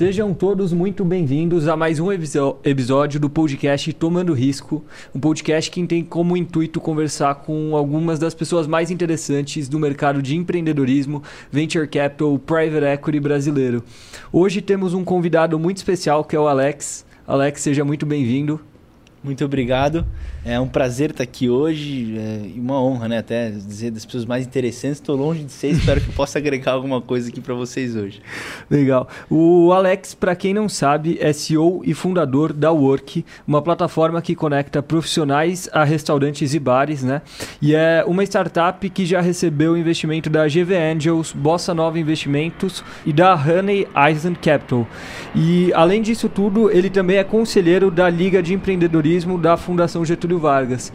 [0.00, 4.82] Sejam todos muito bem-vindos a mais um episódio do podcast Tomando Risco,
[5.14, 10.22] um podcast que tem como intuito conversar com algumas das pessoas mais interessantes do mercado
[10.22, 13.84] de empreendedorismo, venture capital, private equity brasileiro.
[14.32, 17.04] Hoje temos um convidado muito especial que é o Alex.
[17.26, 18.58] Alex, seja muito bem-vindo.
[19.22, 20.06] Muito obrigado.
[20.42, 23.18] É um prazer estar aqui hoje é, e uma honra, né?
[23.18, 24.98] Até dizer das pessoas mais interessantes.
[24.98, 28.22] Estou longe de ser, espero que possa agregar alguma coisa aqui para vocês hoje.
[28.70, 29.06] Legal.
[29.28, 34.34] O Alex, para quem não sabe, é CEO e fundador da Work, uma plataforma que
[34.34, 37.20] conecta profissionais a restaurantes e bares, né?
[37.60, 43.12] E é uma startup que já recebeu investimento da GV Angels, Bossa Nova Investimentos e
[43.12, 44.86] da Honey Island Capital.
[45.36, 50.29] E além disso tudo, ele também é conselheiro da Liga de Empreendedorismo da Fundação Getúlio
[50.30, 50.92] Getúlio Vargas.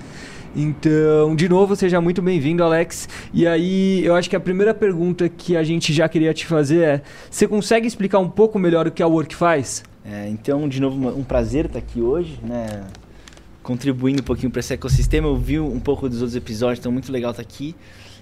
[0.55, 3.09] Então, de novo, seja muito bem-vindo, Alex.
[3.33, 6.81] E aí, eu acho que a primeira pergunta que a gente já queria te fazer
[6.81, 9.83] é: você consegue explicar um pouco melhor o que a Work faz?
[10.05, 12.85] É, então, de novo, um prazer estar aqui hoje, né?
[13.61, 15.27] Contribuindo um pouquinho para esse ecossistema.
[15.27, 17.75] Eu vi um pouco dos outros episódios, então muito legal estar aqui.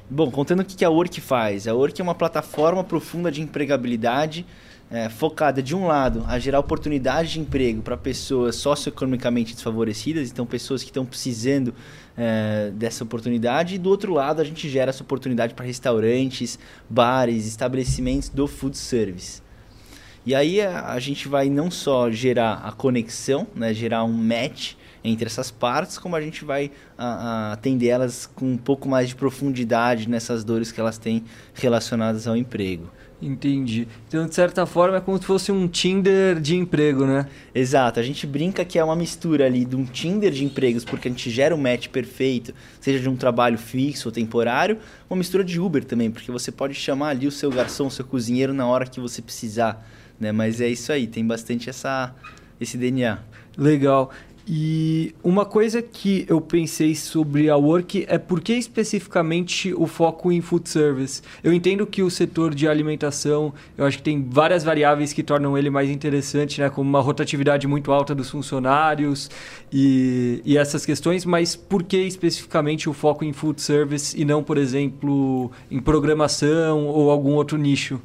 [0.09, 1.67] Bom, contando o que a Work faz.
[1.67, 4.45] A Work é uma plataforma profunda de empregabilidade
[4.93, 10.45] é, focada, de um lado, a gerar oportunidades de emprego para pessoas socioeconomicamente desfavorecidas, então
[10.45, 11.73] pessoas que estão precisando
[12.15, 17.47] é, dessa oportunidade, e do outro lado, a gente gera essa oportunidade para restaurantes, bares,
[17.47, 19.41] estabelecimentos do food service.
[20.27, 24.75] E aí a, a, gente vai não só gerar a conexão, né, gerar um match
[25.03, 29.09] entre essas partes, como a gente vai a, a atender elas com um pouco mais
[29.09, 31.23] de profundidade nessas dores que elas têm
[31.55, 32.91] relacionadas ao emprego.
[33.25, 33.87] Entendi.
[34.07, 37.25] Então, de certa forma, é como se fosse um Tinder de emprego, né?
[37.55, 37.99] Exato.
[37.99, 41.11] A gente brinca que é uma mistura ali de um Tinder de empregos, porque a
[41.11, 44.77] gente gera um match perfeito, seja de um trabalho fixo ou temporário,
[45.09, 48.03] uma mistura de Uber também, porque você pode chamar ali o seu garçom, o seu
[48.03, 49.87] cozinheiro na hora que você precisar,
[50.19, 50.33] né?
[50.33, 52.13] Mas é isso aí, tem bastante essa,
[52.59, 53.19] esse DNA.
[53.57, 54.11] Legal.
[54.45, 60.33] E uma coisa que eu pensei sobre a Work é por que especificamente o foco
[60.33, 61.21] em food service.
[61.41, 65.57] Eu entendo que o setor de alimentação, eu acho que tem várias variáveis que tornam
[65.57, 66.69] ele mais interessante, né?
[66.69, 69.31] como uma rotatividade muito alta dos funcionários
[69.71, 74.43] e, e essas questões, mas por que especificamente o foco em food service e não,
[74.43, 78.01] por exemplo, em programação ou algum outro nicho?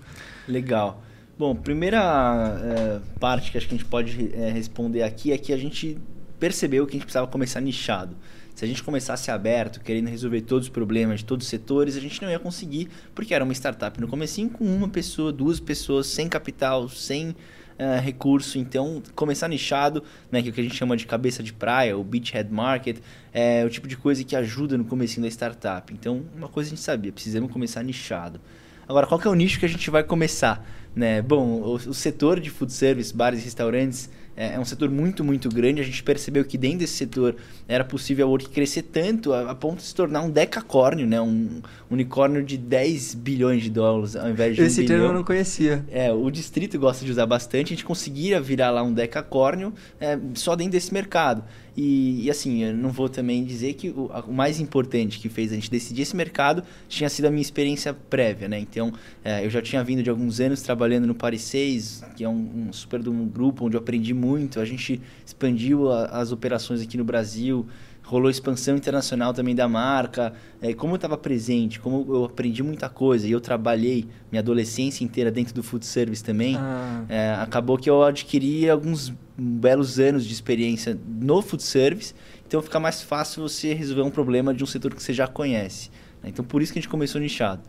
[0.46, 1.02] Legal.
[1.36, 5.52] Bom, primeira é, parte que acho que a gente pode é, responder aqui é que
[5.52, 5.98] a gente
[6.38, 8.16] percebeu que a gente precisava começar nichado.
[8.54, 12.00] Se a gente começasse aberto, querendo resolver todos os problemas de todos os setores, a
[12.00, 16.08] gente não ia conseguir, porque era uma startup no comecinho com uma pessoa, duas pessoas,
[16.08, 18.58] sem capital, sem uh, recurso.
[18.58, 21.96] Então, começar nichado, né, que é o que a gente chama de cabeça de praia,
[21.96, 22.98] o beachhead market,
[23.32, 25.94] é o tipo de coisa que ajuda no comecinho da startup.
[25.94, 28.40] Então, uma coisa a gente sabia, precisamos começar nichado.
[28.88, 30.66] Agora, qual que é o nicho que a gente vai começar?
[30.94, 31.22] Né?
[31.22, 35.24] Bom, o, o setor de food service, bares e restaurantes, é, é um setor muito,
[35.24, 35.80] muito grande.
[35.80, 37.34] A gente percebeu que dentro desse setor
[37.66, 41.20] era possível a Work crescer tanto a, a ponto de se tornar um decacórnio, né?
[41.20, 41.60] um
[41.90, 45.84] unicórnio de 10 bilhões de dólares ao invés de Esse um termo eu não conhecia.
[45.90, 47.66] É, o distrito gosta de usar bastante.
[47.66, 51.42] A gente conseguiria virar lá um decacórnio é, só dentro desse mercado.
[51.80, 55.52] E, e, assim, eu não vou também dizer que o, o, mais importante que fez
[55.52, 58.58] a gente decidir esse mercado tinha sido a minha experiência prévia, né?
[58.58, 58.92] Então,
[59.24, 62.68] é, eu já tinha vindo de alguns anos trabalhando no Paris 6, que é um,
[62.68, 64.60] um super um grupo onde eu aprendi muito.
[64.60, 67.66] A gente expandiu a, as operações aqui no Brasil,
[68.08, 70.32] rolou expansão internacional também da marca.
[70.62, 75.04] É, como eu estava presente, como eu aprendi muita coisa e eu trabalhei minha adolescência
[75.04, 77.04] inteira dentro do food service também, ah.
[77.08, 82.14] é, acabou que eu adquiri alguns belos anos de experiência no food service.
[82.46, 85.90] Então fica mais fácil você resolver um problema de um setor que você já conhece.
[86.22, 86.30] Né?
[86.30, 87.60] Então por isso que a gente começou nichado.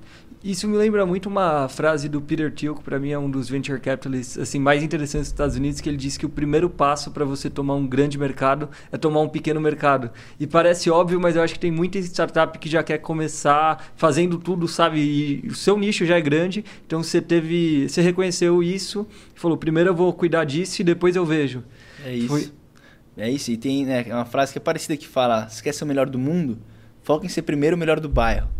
[0.41, 3.49] Isso me lembra muito uma frase do Peter Thiel, que para mim é um dos
[3.49, 7.11] venture capitalists assim mais interessantes dos Estados Unidos, que ele disse que o primeiro passo
[7.11, 10.09] para você tomar um grande mercado é tomar um pequeno mercado.
[10.39, 14.37] E parece óbvio, mas eu acho que tem muita startup que já quer começar fazendo
[14.37, 15.41] tudo, sabe?
[15.43, 19.89] E o seu nicho já é grande, então você teve, você reconheceu isso, falou: "Primeiro
[19.89, 21.65] eu vou cuidar disso e depois eu vejo".
[22.05, 22.27] É isso.
[22.27, 22.49] Foi...
[23.17, 25.83] É isso, e tem né, uma frase que é parecida que fala: "Se quer ser
[25.83, 26.57] o melhor do mundo,
[27.01, 28.58] foca em ser primeiro o melhor do bairro".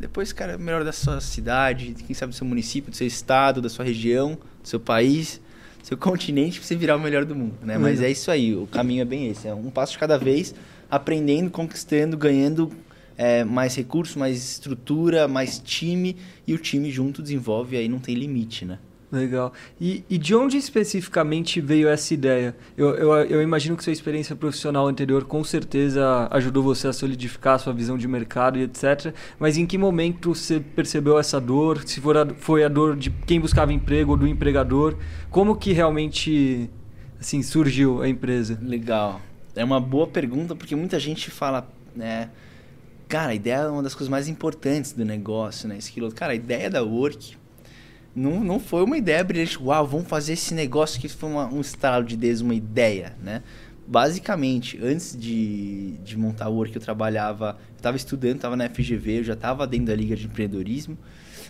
[0.00, 3.60] Depois, cara, é melhor da sua cidade, quem sabe do seu município, do seu estado,
[3.60, 5.40] da sua região, do seu país,
[5.80, 7.78] do seu continente, pra você virar o melhor do mundo, né?
[7.78, 9.48] Mas é isso aí, o caminho é bem esse.
[9.48, 10.54] É um passo de cada vez,
[10.90, 12.70] aprendendo, conquistando, ganhando
[13.16, 16.16] é, mais recursos, mais estrutura, mais time,
[16.46, 18.78] e o time junto desenvolve, aí não tem limite, né?
[19.10, 19.52] Legal.
[19.80, 22.56] E, e, de onde especificamente veio essa ideia?
[22.76, 27.58] Eu, eu, eu, imagino que sua experiência profissional anterior com certeza ajudou você a solidificar
[27.60, 29.14] sua visão de mercado e etc.
[29.38, 31.86] Mas em que momento você percebeu essa dor?
[31.86, 34.96] Se for a, foi a dor de quem buscava emprego ou do empregador?
[35.30, 36.68] Como que realmente
[37.20, 38.58] assim surgiu a empresa?
[38.60, 39.20] Legal.
[39.54, 42.30] É uma boa pergunta porque muita gente fala, né?
[43.06, 45.78] Cara, a ideia é uma das coisas mais importantes do negócio, né?
[45.78, 46.10] Esquilo.
[46.12, 47.36] Cara, a ideia da Work
[48.16, 49.62] não, não foi uma ideia brilhante.
[49.62, 53.42] Uau, vamos fazer esse negócio que foi uma, um estralo de ideias, uma ideia, né?
[53.86, 57.58] Basicamente, antes de, de montar o Work, eu trabalhava...
[57.70, 60.98] Eu estava estudando, estava na FGV, eu já estava dentro da Liga de Empreendedorismo.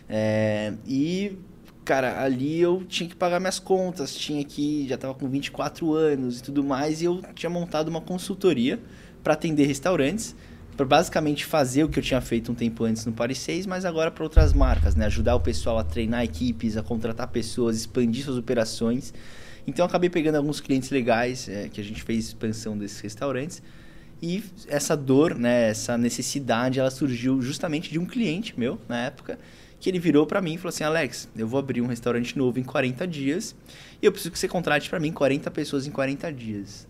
[0.09, 1.39] É, e,
[1.85, 4.87] cara, ali eu tinha que pagar minhas contas, tinha que...
[4.89, 8.79] Já estava com 24 anos e tudo mais, e eu tinha montado uma consultoria
[9.23, 10.35] para atender restaurantes
[10.77, 13.85] para basicamente fazer o que eu tinha feito um tempo antes no Paris 6, mas
[13.85, 15.07] agora para outras marcas, né?
[15.07, 19.15] Ajudar o pessoal a treinar equipes, a contratar pessoas, expandir suas operações.
[19.67, 23.63] Então acabei pegando alguns clientes legais é, que a gente fez expansão desses restaurantes
[24.23, 29.39] e essa dor, né, essa necessidade, ela surgiu justamente de um cliente meu na época
[29.79, 32.59] que ele virou para mim e falou assim: Alex, eu vou abrir um restaurante novo
[32.59, 33.55] em 40 dias
[34.01, 36.87] e eu preciso que você contrate para mim 40 pessoas em 40 dias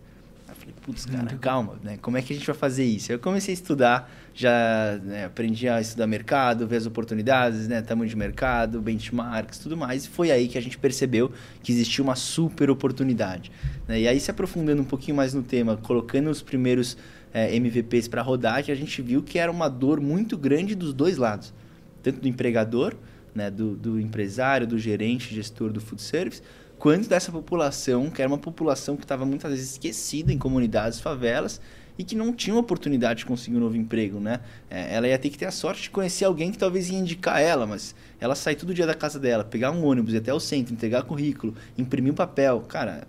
[0.87, 1.97] putz, cara, calma, né?
[2.01, 3.11] Como é que a gente vai fazer isso?
[3.11, 7.81] Eu comecei a estudar, já né, aprendi a estudar mercado, ver as oportunidades, né?
[7.81, 10.05] Tamanho de mercado, benchmarks, tudo mais.
[10.05, 11.29] E foi aí que a gente percebeu
[11.61, 13.51] que existia uma super oportunidade.
[13.85, 13.99] Né?
[14.01, 16.97] E aí, se aprofundando um pouquinho mais no tema, colocando os primeiros
[17.33, 20.93] é, MVPs para rodar, que a gente viu que era uma dor muito grande dos
[20.93, 21.53] dois lados.
[22.01, 22.95] Tanto do empregador,
[23.35, 23.51] né?
[23.51, 26.41] do, do empresário, do gerente, gestor do food service,
[26.77, 31.59] quanto dessa população, que era uma população que estava muitas vezes esquecida em comunidades, favelas,
[31.97, 34.39] e que não tinha oportunidade de conseguir um novo emprego, né?
[34.69, 37.41] É, ela ia ter que ter a sorte de conhecer alguém que talvez ia indicar
[37.41, 40.39] ela, mas ela sair todo dia da casa dela, pegar um ônibus, ir até o
[40.39, 43.07] centro, entregar currículo, imprimir um papel, cara,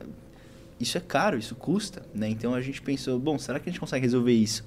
[0.80, 2.28] isso é caro, isso custa, né?
[2.28, 4.64] Então a gente pensou, bom, será que a gente consegue resolver isso?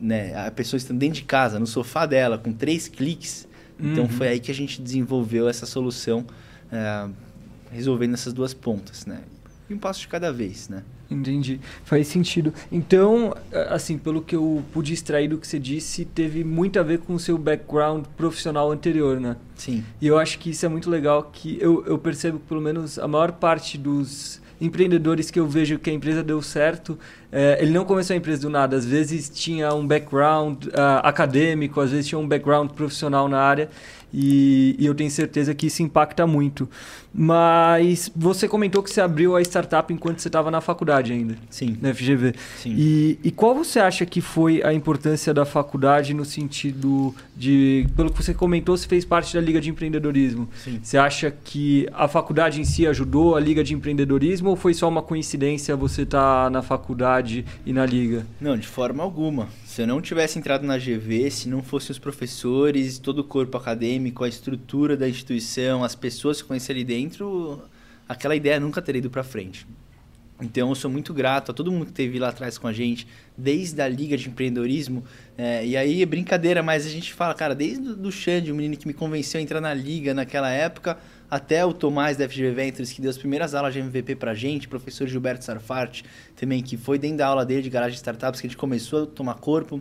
[0.00, 0.36] Né?
[0.46, 3.48] A pessoa está dentro de casa, no sofá dela, com três cliques.
[3.78, 4.08] Então uhum.
[4.08, 6.24] foi aí que a gente desenvolveu essa solução
[6.70, 7.08] é,
[7.70, 9.22] resolvendo essas duas pontas, né?
[9.68, 10.82] E um passo de cada vez, né?
[11.10, 11.60] Entendi.
[11.84, 12.52] Faz sentido.
[12.70, 13.34] Então,
[13.68, 17.14] assim, pelo que eu pude extrair do que você disse, teve muito a ver com
[17.14, 19.36] o seu background profissional anterior, né?
[19.56, 19.84] Sim.
[20.00, 22.98] E eu acho que isso é muito legal, que eu, eu percebo que pelo menos
[22.98, 26.98] a maior parte dos empreendedores que eu vejo que a empresa deu certo,
[27.38, 28.74] é, ele não começou a empresa do nada.
[28.76, 30.70] Às vezes tinha um background uh,
[31.02, 33.68] acadêmico, às vezes tinha um background profissional na área
[34.18, 36.68] e, e, eu tenho certeza que isso impacta muito.
[37.12, 41.34] Mas você comentou que você abriu a startup enquanto você estava na faculdade ainda.
[41.50, 41.76] Sim.
[41.80, 42.34] Na FGV.
[42.58, 42.74] Sim.
[42.76, 47.86] E, e qual você acha que foi a importância da faculdade no sentido de.
[47.96, 50.48] Pelo que você comentou, você fez parte da Liga de Empreendedorismo.
[50.62, 50.78] Sim.
[50.82, 54.88] Você acha que a faculdade em si ajudou a Liga de Empreendedorismo ou foi só
[54.88, 57.25] uma coincidência você estar tá na faculdade
[57.64, 58.26] e na Liga?
[58.40, 59.48] Não, de forma alguma.
[59.64, 63.56] Se eu não tivesse entrado na GV, se não fossem os professores, todo o corpo
[63.56, 67.62] acadêmico, a estrutura da instituição, as pessoas que conheci ali dentro,
[68.08, 69.66] aquela ideia nunca teria ido para frente.
[70.40, 73.06] Então eu sou muito grato a todo mundo que esteve lá atrás com a gente,
[73.36, 75.02] desde a Liga de Empreendedorismo.
[75.36, 78.76] É, e aí é brincadeira, mas a gente fala, cara, desde o Xande, o menino
[78.76, 80.98] que me convenceu a entrar na Liga naquela época,
[81.30, 84.68] até o Tomás da FGV Ventures, que deu as primeiras aulas de MVP pra gente,
[84.68, 86.02] professor Gilberto Sarfart
[86.34, 89.04] também, que foi dentro da aula dele de garagem de startups que a gente começou
[89.04, 89.80] a tomar corpo,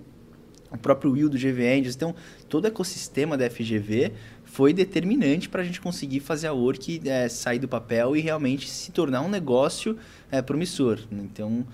[0.72, 1.96] o próprio Will do GV Angels.
[1.96, 2.16] Então,
[2.50, 4.12] todo o ecossistema da FGV
[4.44, 8.70] foi determinante para a gente conseguir fazer a Work é, sair do papel e realmente
[8.70, 9.98] se tornar um negócio
[10.32, 11.00] é, promissor.
[11.12, 11.66] Então,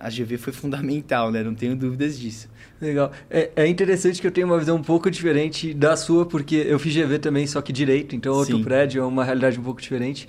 [0.00, 1.42] a GV foi fundamental, né?
[1.42, 2.48] Não tenho dúvidas disso.
[2.80, 3.10] Legal.
[3.28, 6.78] É, é, interessante que eu tenho uma visão um pouco diferente da sua, porque eu
[6.78, 8.62] fiz GV também, só que direito, então outro Sim.
[8.62, 10.28] prédio é uma realidade um pouco diferente.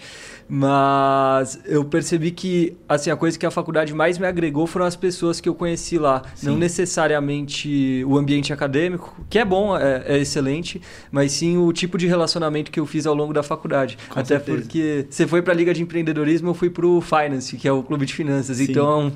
[0.51, 4.95] Mas eu percebi que assim a coisa que a faculdade mais me agregou foram as
[4.95, 6.47] pessoas que eu conheci lá, sim.
[6.47, 11.99] não necessariamente o ambiente acadêmico, que é bom, é, é, excelente, mas sim o tipo
[11.99, 13.95] de relacionamento que eu fiz ao longo da faculdade.
[14.09, 14.57] Com Até certeza.
[14.57, 17.71] porque você foi para a liga de empreendedorismo, eu fui para o finance, que é
[17.71, 18.63] o clube de finanças, sim.
[18.63, 19.11] então é um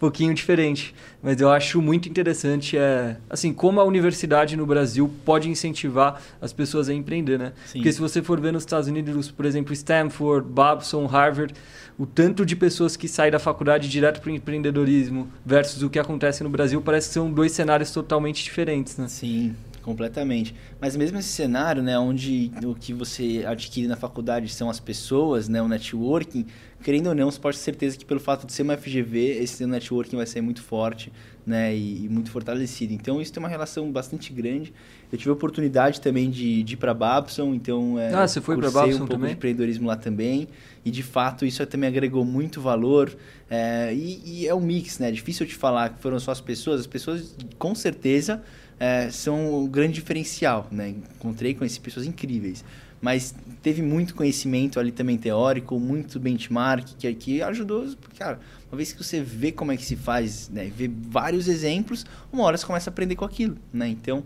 [0.00, 0.92] pouquinho diferente.
[1.22, 6.52] Mas eu acho muito interessante é assim como a universidade no Brasil pode incentivar as
[6.52, 7.52] pessoas a empreender, né?
[7.66, 7.78] Sim.
[7.78, 11.54] Porque se você for ver nos Estados Unidos, por exemplo, Stanford, Babson, Harvard,
[11.98, 15.98] o tanto de pessoas que saem da faculdade direto para o empreendedorismo versus o que
[15.98, 19.08] acontece no Brasil parece que são dois cenários totalmente diferentes, né?
[19.08, 20.54] Sim, completamente.
[20.80, 25.48] Mas mesmo esse cenário, né, onde o que você adquire na faculdade são as pessoas,
[25.48, 26.46] né, o networking,
[26.82, 29.66] querendo ou não, você pode ter certeza que pelo fato de ser uma FGV, esse
[29.66, 31.12] networking vai ser muito forte,
[31.44, 32.92] né, e, e muito fortalecido.
[32.92, 34.72] Então isso tem uma relação bastante grande.
[35.10, 38.56] Eu tive a oportunidade também de, de ir para Babson, então é, ah, você foi
[38.56, 39.30] para Babson um pouco também?
[39.30, 40.48] de empreendedorismo lá também.
[40.84, 43.14] E de fato isso também agregou muito valor.
[43.50, 45.08] É, e, e, é um mix, né?
[45.08, 46.80] É difícil te falar que foram só as pessoas.
[46.80, 48.42] As pessoas com certeza
[48.82, 50.88] é, são um grande diferencial, né?
[50.88, 52.64] Encontrei, conheci pessoas incríveis.
[53.00, 57.86] Mas teve muito conhecimento ali também teórico, muito benchmark, que, que ajudou,
[58.18, 60.68] cara, uma vez que você vê como é que se faz, né?
[60.76, 63.88] Vê vários exemplos, uma hora você começa a aprender com aquilo, né?
[63.88, 64.24] Então,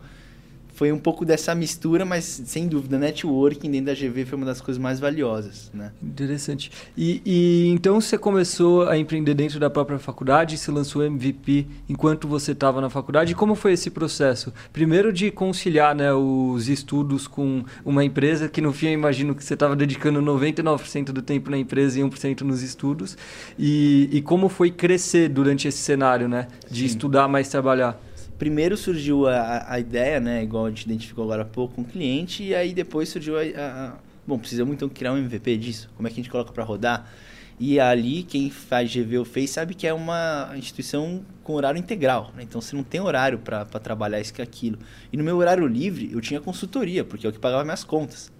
[0.76, 4.60] foi um pouco dessa mistura, mas sem dúvida, networking dentro da GV foi uma das
[4.60, 5.90] coisas mais valiosas, né?
[6.02, 6.70] Interessante.
[6.94, 12.28] E, e então você começou a empreender dentro da própria faculdade, se lançou MVP enquanto
[12.28, 13.32] você estava na faculdade.
[13.32, 14.52] E como foi esse processo?
[14.70, 19.42] Primeiro de conciliar né, os estudos com uma empresa que no fim eu imagino que
[19.42, 23.16] você estava dedicando 99% do tempo na empresa e 1% nos estudos.
[23.58, 26.48] E, e como foi crescer durante esse cenário, né?
[26.70, 26.84] De Sim.
[26.84, 27.98] estudar mais trabalhar?
[28.38, 31.84] Primeiro surgiu a, a ideia, né, igual a gente identificou agora há pouco, com um
[31.84, 33.92] cliente, e aí depois surgiu a, a, a
[34.26, 37.10] bom, precisamos então criar um MVP disso, como é que a gente coloca para rodar?
[37.58, 42.30] E ali, quem faz GV ou fez sabe que é uma instituição com horário integral.
[42.36, 42.42] Né?
[42.42, 44.78] Então, você não tem horário para trabalhar isso que aquilo.
[45.10, 48.30] E no meu horário livre, eu tinha consultoria, porque é o que pagava minhas contas.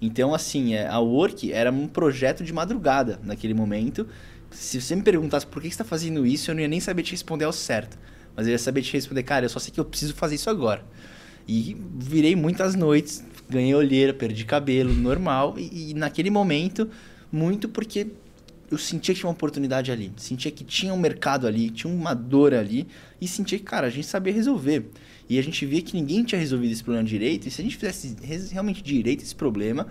[0.00, 4.08] Então, assim, é, a Work era um projeto de madrugada naquele momento.
[4.50, 7.02] Se você me perguntasse por que você está fazendo isso, eu não ia nem saber
[7.02, 7.98] te responder ao certo.
[8.36, 10.48] Mas eu ia saber te responder, cara, eu só sei que eu preciso fazer isso
[10.48, 10.84] agora.
[11.46, 15.54] E virei muitas noites, ganhei olheira, perdi cabelo, normal.
[15.58, 16.88] E, e, naquele momento,
[17.30, 18.06] muito porque
[18.70, 20.12] eu sentia que tinha uma oportunidade ali.
[20.16, 22.86] Sentia que tinha um mercado ali, tinha uma dor ali.
[23.20, 24.86] E sentia que, cara, a gente sabia resolver.
[25.28, 27.46] E a gente via que ninguém tinha resolvido esse problema direito.
[27.46, 28.16] E se a gente fizesse
[28.52, 29.86] realmente direito esse problema,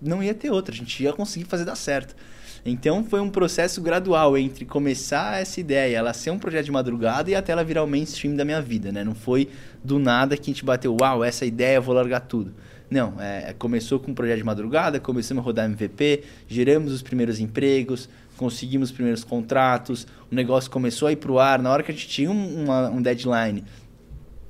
[0.00, 0.74] não ia ter outra.
[0.74, 2.16] A gente ia conseguir fazer dar certo.
[2.64, 7.28] Então foi um processo gradual entre começar essa ideia, ela ser um projeto de madrugada
[7.28, 9.02] e até ela virar o mainstream da minha vida, né?
[9.02, 9.48] Não foi
[9.82, 12.54] do nada que a gente bateu, uau, essa ideia, vou largar tudo.
[12.88, 17.40] Não, é, começou com um projeto de madrugada, começamos a rodar MVP, geramos os primeiros
[17.40, 21.58] empregos, conseguimos os primeiros contratos, o negócio começou a ir para o ar.
[21.58, 23.64] Na hora que a gente tinha um, uma, um deadline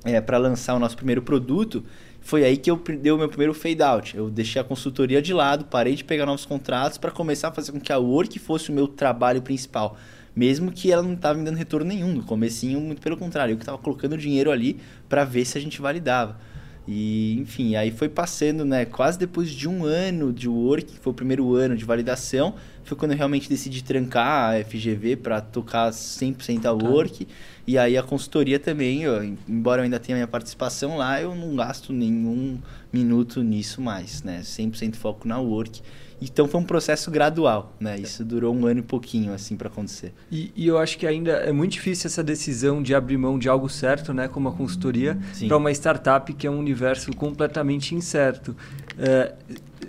[0.03, 1.83] é, para lançar o nosso primeiro produto,
[2.23, 4.15] foi aí que eu dei o meu primeiro fade out.
[4.15, 7.73] Eu deixei a consultoria de lado, parei de pegar novos contratos para começar a fazer
[7.73, 9.97] com que a Work fosse o meu trabalho principal.
[10.33, 12.13] Mesmo que ela não estava me dando retorno nenhum.
[12.13, 13.51] No comecinho, muito pelo contrário.
[13.51, 16.39] Eu que estava colocando dinheiro ali para ver se a gente validava.
[16.87, 18.85] E, enfim, aí foi passando, né?
[18.85, 22.97] Quase depois de um ano de work, que foi o primeiro ano de validação, foi
[22.97, 26.73] quando eu realmente decidi trancar a FGV para tocar 100% a tá.
[26.73, 27.25] work.
[27.25, 27.31] Tá.
[27.65, 31.55] E aí a consultoria também, eu, embora eu ainda tenha minha participação lá, eu não
[31.55, 32.59] gasto nenhum
[32.91, 34.41] minuto nisso mais, né?
[34.41, 35.81] 100% foco na work.
[36.21, 37.97] Então foi um processo gradual, né?
[37.97, 40.13] Isso durou um ano e pouquinho assim para acontecer.
[40.31, 43.49] E, e, eu acho que ainda é muito difícil essa decisão de abrir mão de
[43.49, 44.27] algo certo, né?
[44.27, 45.17] Como a consultoria,
[45.47, 48.55] para uma startup que é um universo completamente incerto.
[48.97, 49.33] É,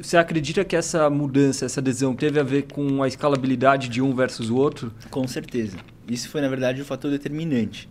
[0.01, 4.15] você acredita que essa mudança, essa adesão teve a ver com a escalabilidade de um
[4.15, 4.93] versus o outro?
[5.11, 5.77] Com certeza.
[6.09, 7.89] Isso foi na verdade o fator determinante.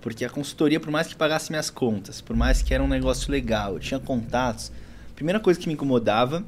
[0.00, 3.32] Porque a consultoria, por mais que pagasse minhas contas, por mais que era um negócio
[3.32, 4.70] legal, eu tinha contatos,
[5.10, 6.44] a primeira coisa que me incomodava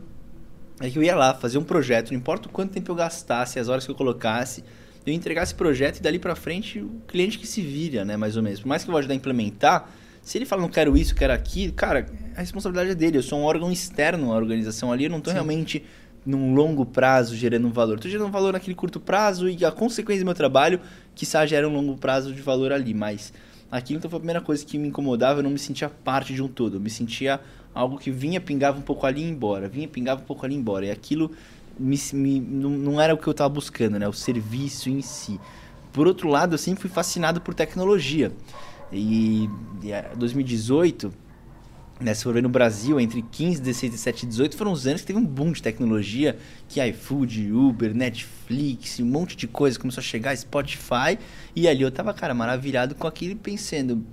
[0.81, 3.59] é que eu ia lá fazer um projeto, não importa o quanto tempo eu gastasse,
[3.59, 4.63] as horas que eu colocasse,
[5.07, 8.37] eu entregasse esse projeto e dali para frente o cliente que se vira, né, mais
[8.37, 8.61] ou menos.
[8.61, 9.89] Por mais que eu vá ajudar a implementar,
[10.21, 12.07] se ele fala não quero isso, quero aquilo, cara,
[12.37, 13.17] a responsabilidade é dele.
[13.17, 15.85] Eu sou um órgão externo à organização ali, eu não estou realmente
[16.27, 17.95] num longo prazo gerando um valor.
[17.95, 20.81] Estou gerando um valor naquele curto prazo e a consequência do meu trabalho,
[21.15, 22.93] que gera um longo prazo de valor ali.
[22.93, 23.33] Mas
[23.71, 26.43] aquilo então foi a primeira coisa que me incomodava, eu não me sentia parte de
[26.43, 26.79] um todo.
[26.79, 27.41] Eu me sentia
[27.77, 30.59] algo que vinha, pingava um pouco ali e embora, vinha, pingava um pouco ali e
[30.59, 30.87] embora.
[30.87, 31.31] E aquilo
[31.79, 34.09] me, me, não, era o que eu estava buscando, né?
[34.09, 35.39] O serviço em si.
[35.93, 38.33] Por outro lado, eu sempre fui fascinado por tecnologia.
[38.91, 39.51] E,
[39.83, 41.13] e 2018,
[42.01, 45.03] né, se for ver no Brasil, entre 15, 16, 17 e 18 foram os anos
[45.03, 50.01] que teve um boom de tecnologia, que iFood, Uber, Netflix, um monte de coisa começou
[50.01, 51.19] a chegar, Spotify,
[51.55, 54.05] e ali eu tava, cara, maravilhado com aquilo pensando,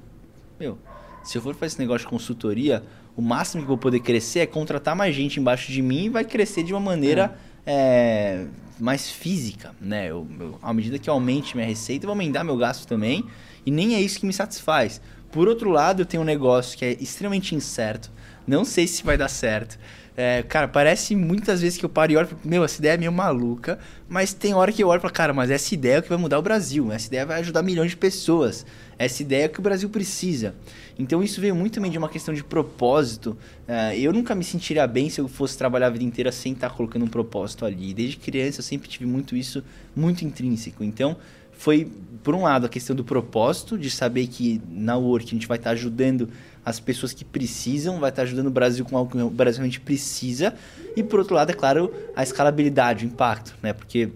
[0.59, 0.77] meu,
[1.23, 2.83] se eu for fazer esse negócio de consultoria,
[3.15, 6.09] o máximo que eu vou poder crescer é contratar mais gente embaixo de mim e
[6.09, 8.45] vai crescer de uma maneira é.
[8.45, 8.45] É,
[8.79, 10.09] mais física, né?
[10.09, 13.25] Eu, eu, à medida que eu aumente minha receita, eu vou aumentar meu gasto também.
[13.65, 14.99] E nem é isso que me satisfaz.
[15.31, 18.11] Por outro lado, eu tenho um negócio que é extremamente incerto.
[18.45, 19.79] não sei se vai dar certo.
[20.15, 23.11] É, cara, parece muitas vezes que eu paro e olho, meu, essa ideia é meio
[23.11, 26.03] maluca, mas tem hora que eu olho e falo, cara, mas essa ideia é o
[26.03, 28.63] que vai mudar o Brasil, essa ideia vai ajudar milhões de pessoas,
[28.99, 30.53] essa ideia é o que o Brasil precisa.
[30.97, 33.37] Então isso veio muito também de uma questão de propósito.
[33.67, 36.69] É, eu nunca me sentiria bem se eu fosse trabalhar a vida inteira sem estar
[36.69, 37.93] colocando um propósito ali.
[37.93, 39.63] Desde criança eu sempre tive muito isso,
[39.95, 40.83] muito intrínseco.
[40.83, 41.17] Então
[41.51, 41.89] foi,
[42.23, 45.57] por um lado, a questão do propósito, de saber que na Work a gente vai
[45.57, 46.29] estar ajudando
[46.65, 49.79] as pessoas que precisam, vai estar ajudando o Brasil com algo que o Brasil realmente
[49.79, 50.53] precisa.
[50.95, 53.73] E por outro lado, é claro, a escalabilidade, o impacto, né?
[53.73, 54.09] Porque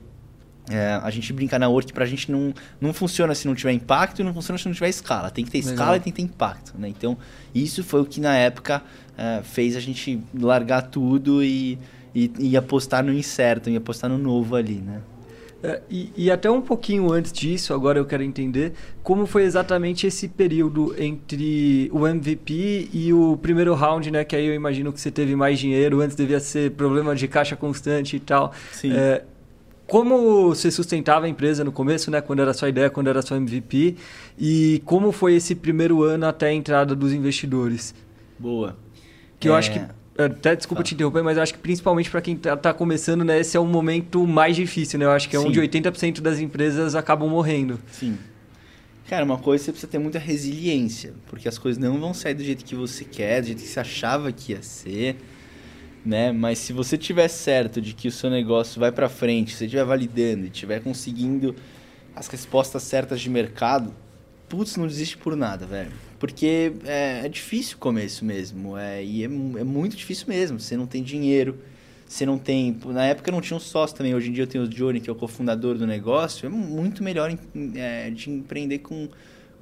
[0.69, 3.71] é, a gente brinca na Work para a gente não, não funciona se não tiver
[3.71, 5.29] impacto e não funciona se não tiver escala.
[5.29, 5.73] Tem que ter Legal.
[5.73, 6.89] escala e tem que ter impacto, né?
[6.89, 7.17] Então,
[7.55, 8.81] isso foi o que na época
[9.17, 11.79] é, fez a gente largar tudo e,
[12.13, 15.01] e, e apostar no incerto, e apostar no novo ali, né?
[15.63, 20.05] É, e, e, até um pouquinho antes disso, agora eu quero entender como foi exatamente
[20.05, 24.23] esse período entre o MVP e o primeiro round, né?
[24.23, 27.55] Que aí eu imagino que você teve mais dinheiro, antes devia ser problema de caixa
[27.55, 28.53] constante e tal.
[28.71, 28.91] Sim.
[28.93, 29.23] É,
[29.87, 32.21] como você sustentava a empresa no começo, né?
[32.21, 33.95] Quando era sua ideia, quando era sua MVP,
[34.37, 37.95] e como foi esse primeiro ano até a entrada dos investidores?
[38.37, 38.77] Boa.
[39.39, 39.51] Que é...
[39.51, 39.79] eu acho que
[40.17, 43.39] até desculpa te interromper, mas eu acho que principalmente para quem está tá começando, né,
[43.39, 45.05] esse é o momento mais difícil, né?
[45.05, 45.47] Eu acho que é Sim.
[45.47, 47.79] onde 80% das empresas acabam morrendo.
[47.91, 48.17] Sim.
[49.07, 52.43] Cara, uma coisa você precisa ter muita resiliência, porque as coisas não vão sair do
[52.43, 55.15] jeito que você quer, do jeito que você achava que ia ser,
[56.05, 56.31] né?
[56.31, 59.65] Mas se você tiver certo de que o seu negócio vai para frente, se você
[59.65, 61.55] estiver validando e estiver conseguindo
[62.15, 63.93] as respostas certas de mercado,
[64.49, 65.91] putz, não desiste por nada, velho.
[66.19, 68.77] Porque é, é difícil o começo mesmo.
[68.77, 70.59] É, e é, é, muito difícil mesmo.
[70.59, 71.59] Você não tem dinheiro,
[72.07, 72.77] você não tem.
[72.87, 74.15] Na época não tinha um sócio também.
[74.15, 76.47] Hoje em dia eu tenho o Johnny, que é o cofundador do negócio.
[76.47, 77.35] É muito melhor
[77.75, 79.07] é, de empreender com,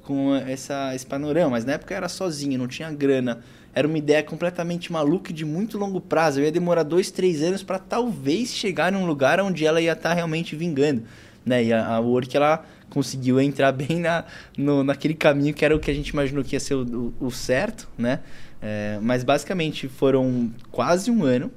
[0.02, 1.50] com essa, esse panorama.
[1.50, 3.42] Mas na época eu era sozinho, não tinha grana.
[3.76, 6.40] Era uma ideia completamente maluca e de muito longo prazo.
[6.40, 10.08] Eu ia demorar dois, três anos para talvez chegar num lugar onde ela ia estar
[10.08, 11.02] tá realmente vingando.
[11.44, 11.64] Né?
[11.64, 14.24] E a, a Work, ela conseguiu entrar bem na,
[14.56, 17.26] no, naquele caminho que era o que a gente imaginou que ia ser o, o,
[17.26, 18.20] o certo, né?
[18.62, 21.52] É, mas basicamente foram quase um ano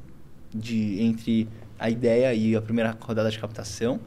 [0.54, 1.48] de entre
[1.80, 3.98] a ideia e a primeira rodada de captação,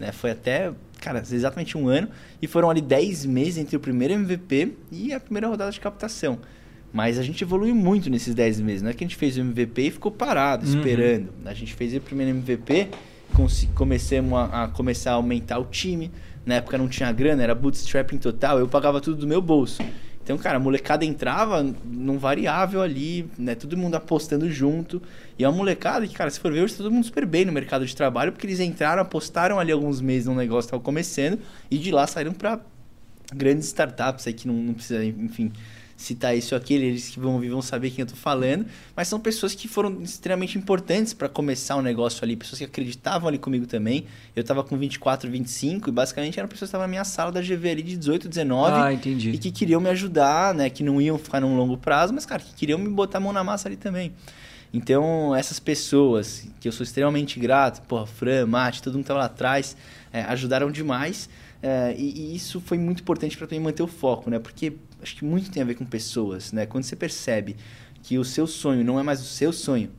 [0.00, 0.10] né?
[0.10, 0.72] Foi até,
[1.02, 2.08] cara, exatamente um ano
[2.40, 6.38] e foram ali 10 meses entre o primeiro MVP e a primeira rodada de captação.
[6.92, 8.82] Mas a gente evoluiu muito nesses 10 meses.
[8.82, 10.76] Não é que a gente fez o MVP e ficou parado, uhum.
[10.76, 11.28] esperando.
[11.44, 12.88] A gente fez o primeiro MVP,
[13.74, 16.10] comecemos a, a começar a aumentar o time,
[16.46, 19.82] na época não tinha grana, era bootstrapping total, eu pagava tudo do meu bolso.
[20.28, 23.54] Então, cara, a molecada entrava num variável ali, né?
[23.54, 25.00] Todo mundo apostando junto.
[25.38, 27.46] E é uma molecada que, cara, se for ver, hoje tá todo mundo super bem
[27.46, 30.82] no mercado de trabalho, porque eles entraram, apostaram ali alguns meses num negócio que estava
[30.82, 31.38] começando,
[31.70, 32.60] e de lá saíram para
[33.34, 35.50] grandes startups aí que não, não precisa, enfim,
[35.98, 39.08] citar isso ou aquele, eles que vão ouvir vão saber quem eu tô falando, mas
[39.08, 43.28] são pessoas que foram extremamente importantes para começar o um negócio ali, pessoas que acreditavam
[43.28, 44.06] ali comigo também.
[44.34, 47.42] Eu tava com 24, 25 e basicamente eram pessoas que estavam na minha sala da
[47.42, 49.30] GV ali de 18, 19 ah, entendi.
[49.30, 52.40] e que queriam me ajudar, né, que não iam ficar num longo prazo, mas cara,
[52.40, 54.12] que queriam me botar a mão na massa ali também.
[54.72, 59.20] Então, essas pessoas, que eu sou extremamente grato, porra, Fran, Mate, todo mundo que tava
[59.20, 59.76] lá atrás,
[60.12, 61.28] é, ajudaram demais.
[61.62, 64.38] É, e, e, isso foi muito importante para mim manter o foco, né?
[64.38, 66.66] Porque acho que muito tem a ver com pessoas, né?
[66.66, 67.56] Quando você percebe
[68.02, 69.90] que o seu sonho não é mais o seu sonho,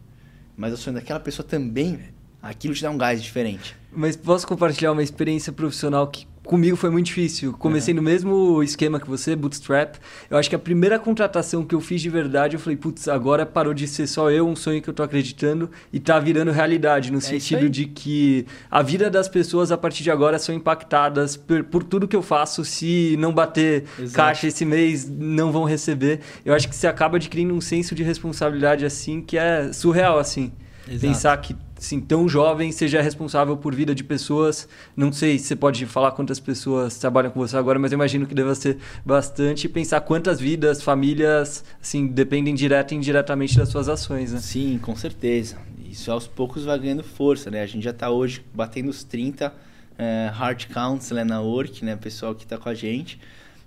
[0.55, 1.99] mas o sonho daquela pessoa também,
[2.41, 3.75] aquilo te dá um gás diferente.
[3.91, 7.53] Mas posso compartilhar uma experiência profissional que comigo foi muito difícil.
[7.53, 7.97] Comecei uhum.
[7.97, 9.97] no mesmo esquema que você, bootstrap.
[10.31, 13.45] Eu acho que a primeira contratação que eu fiz de verdade, eu falei, putz, agora
[13.45, 17.11] parou de ser só eu, um sonho que eu tô acreditando e tá virando realidade,
[17.11, 21.37] no é sentido de que a vida das pessoas a partir de agora são impactadas
[21.37, 22.65] por, por tudo que eu faço.
[22.65, 24.15] Se não bater Exato.
[24.15, 26.19] caixa esse mês, não vão receber.
[26.43, 30.51] Eu acho que você acaba adquirindo um senso de responsabilidade assim que é surreal, assim.
[30.87, 30.99] Exato.
[30.99, 34.67] Pensar que assim, tão jovem seja responsável por vida de pessoas.
[34.95, 38.27] Não sei se você pode falar quantas pessoas trabalham com você agora, mas eu imagino
[38.27, 39.69] que deva ser bastante.
[39.69, 44.39] Pensar quantas vidas, famílias, assim, dependem direta e indiretamente das suas ações, né?
[44.39, 45.57] Sim, com certeza.
[45.89, 47.61] Isso aos poucos vai ganhando força, né?
[47.61, 49.51] A gente já está hoje batendo os 30
[49.97, 51.95] é, hard counts né, na Work, né?
[51.95, 53.19] Pessoal que está com a gente.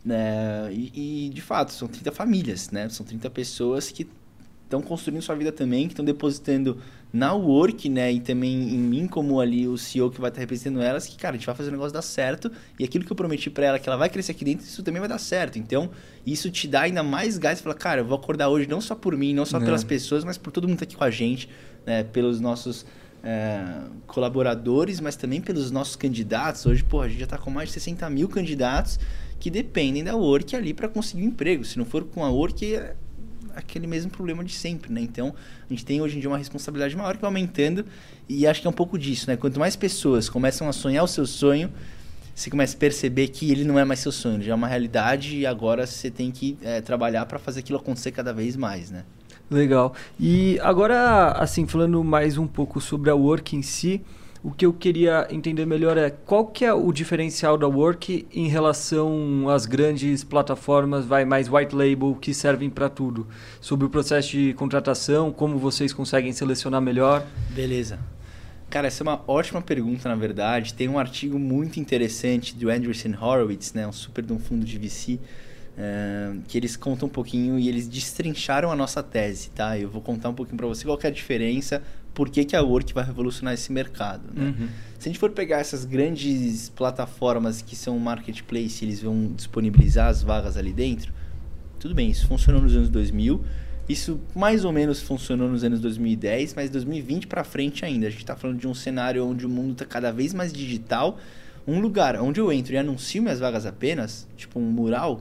[0.04, 2.88] né e, e, de fato, são 30 famílias, né?
[2.90, 4.06] São 30 pessoas que
[4.64, 6.78] estão construindo sua vida também, que estão depositando
[7.12, 10.80] na Work, né, e também em mim como ali o CEO que vai estar representando
[10.80, 13.16] elas, que, cara, a gente vai fazer o negócio dar certo, e aquilo que eu
[13.16, 15.58] prometi para ela, que ela vai crescer aqui dentro, isso também vai dar certo.
[15.58, 15.90] Então,
[16.24, 19.14] isso te dá ainda mais gás, falar, cara, eu vou acordar hoje não só por
[19.16, 19.66] mim, não só não.
[19.66, 21.50] pelas pessoas, mas por todo mundo que tá aqui com a gente,
[21.84, 22.86] né, pelos nossos
[23.22, 23.62] é,
[24.06, 26.64] colaboradores, mas também pelos nossos candidatos.
[26.66, 28.98] Hoje, pô, a gente já está com mais de 60 mil candidatos
[29.38, 31.64] que dependem da Work ali para conseguir um emprego.
[31.64, 32.78] Se não for com a Work,
[33.56, 35.00] aquele mesmo problema de sempre, né?
[35.00, 35.34] Então,
[35.68, 37.84] a gente tem hoje em dia uma responsabilidade maior que vai aumentando
[38.28, 39.36] e acho que é um pouco disso, né?
[39.36, 41.70] Quanto mais pessoas começam a sonhar o seu sonho,
[42.34, 45.36] você começa a perceber que ele não é mais seu sonho, já é uma realidade
[45.36, 49.04] e agora você tem que é, trabalhar para fazer aquilo acontecer cada vez mais, né?
[49.50, 49.94] Legal.
[50.18, 54.00] E agora, assim, falando mais um pouco sobre a Work em si,
[54.44, 58.48] o que eu queria entender melhor é qual que é o diferencial da Work em
[58.48, 63.26] relação às grandes plataformas, vai mais white label que servem para tudo,
[63.60, 67.24] sobre o processo de contratação, como vocês conseguem selecionar melhor.
[67.50, 68.00] Beleza.
[68.68, 70.74] Cara, essa é uma ótima pergunta, na verdade.
[70.74, 74.76] Tem um artigo muito interessante do Anderson Horowitz, né, um super de um fundo de
[74.76, 75.20] VC,
[75.76, 79.78] é, que eles contam um pouquinho e eles destrincharam a nossa tese, tá?
[79.78, 81.82] Eu vou contar um pouquinho para você qual é a diferença,
[82.14, 84.54] por que, que a Work vai revolucionar esse mercado, né?
[84.58, 84.68] Uhum.
[84.98, 90.22] Se a gente for pegar essas grandes plataformas que são marketplace, eles vão disponibilizar as
[90.22, 91.12] vagas ali dentro,
[91.78, 93.42] tudo bem, isso funcionou nos anos 2000,
[93.88, 98.06] isso mais ou menos funcionou nos anos 2010, mas 2020 para frente ainda.
[98.06, 101.18] A gente está falando de um cenário onde o mundo está cada vez mais digital.
[101.66, 105.20] Um lugar onde eu entro e anuncio minhas vagas apenas, tipo um mural,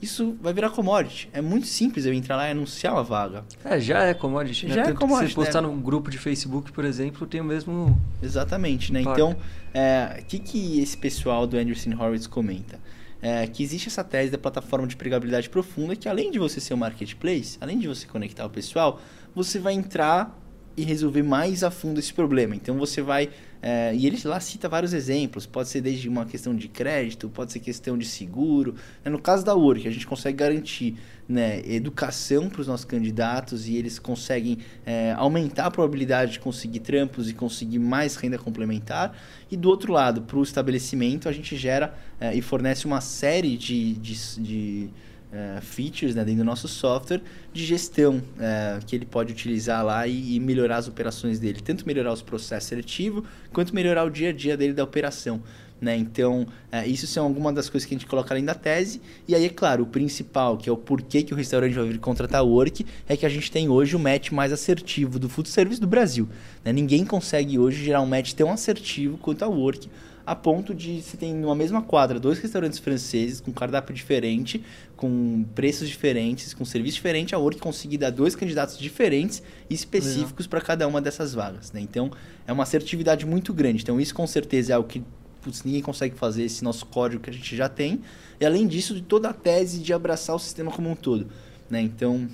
[0.00, 1.28] isso vai virar commodity.
[1.32, 3.44] É muito simples eu entrar lá e anunciar uma vaga.
[3.64, 4.66] É, já é commodity.
[4.66, 4.74] Né?
[4.74, 5.30] Já Tanto é commodity.
[5.30, 5.68] Se você postar né?
[5.68, 7.98] num grupo de Facebook, por exemplo, tem o mesmo.
[8.22, 9.00] Exatamente, né?
[9.00, 9.36] Então, o
[9.74, 12.78] é, que, que esse pessoal do Anderson Horowitz comenta?
[13.20, 16.74] é, que existe essa tese da plataforma de empregabilidade profunda, que além de você ser
[16.74, 19.00] um marketplace, além de você conectar o pessoal,
[19.34, 20.36] você vai entrar
[20.76, 22.54] e resolver mais a fundo esse problema.
[22.54, 23.30] Então você vai.
[23.60, 25.46] É, e ele lá cita vários exemplos.
[25.46, 28.74] Pode ser desde uma questão de crédito, pode ser questão de seguro.
[29.04, 30.96] É, no caso da Work, a gente consegue garantir
[31.28, 36.80] né, educação para os nossos candidatos e eles conseguem é, aumentar a probabilidade de conseguir
[36.80, 39.16] trampos e conseguir mais renda complementar.
[39.50, 43.56] E do outro lado, para o estabelecimento, a gente gera é, e fornece uma série
[43.56, 44.90] de, de, de
[45.32, 50.06] uh, features né, dentro do nosso software de gestão uh, que ele pode utilizar lá
[50.06, 51.60] e, e, melhorar as operações dele.
[51.60, 55.42] Tanto melhorar os processos seletivos, quanto melhorar o dia a dia dele da operação.
[55.80, 55.96] Né?
[55.96, 59.00] Então, uh, isso são algumas das coisas que a gente coloca além da tese.
[59.28, 61.98] E aí, é claro, o principal, que é o porquê que o restaurante vai vir
[61.98, 65.48] contratar o Work, é que a gente tem hoje o match mais assertivo do food
[65.48, 66.28] service do Brasil.
[66.64, 66.72] Né?
[66.72, 69.88] Ninguém consegue hoje gerar um match tão assertivo quanto a Work
[70.28, 74.62] a ponto de você tem numa mesma quadra dois restaurantes franceses com cardápio diferente,
[74.98, 80.48] com preços diferentes, com serviço diferente, a Work conseguir dar dois candidatos diferentes e específicos
[80.48, 81.70] para cada uma dessas vagas.
[81.70, 81.80] Né?
[81.80, 82.10] Então,
[82.44, 83.80] é uma assertividade muito grande.
[83.80, 85.00] Então, isso com certeza é algo que
[85.40, 88.00] putz, ninguém consegue fazer, esse nosso código que a gente já tem.
[88.40, 91.28] E além disso, de toda a tese de abraçar o sistema como um todo.
[91.70, 91.80] Né?
[91.80, 92.28] Então,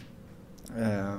[0.74, 1.18] é,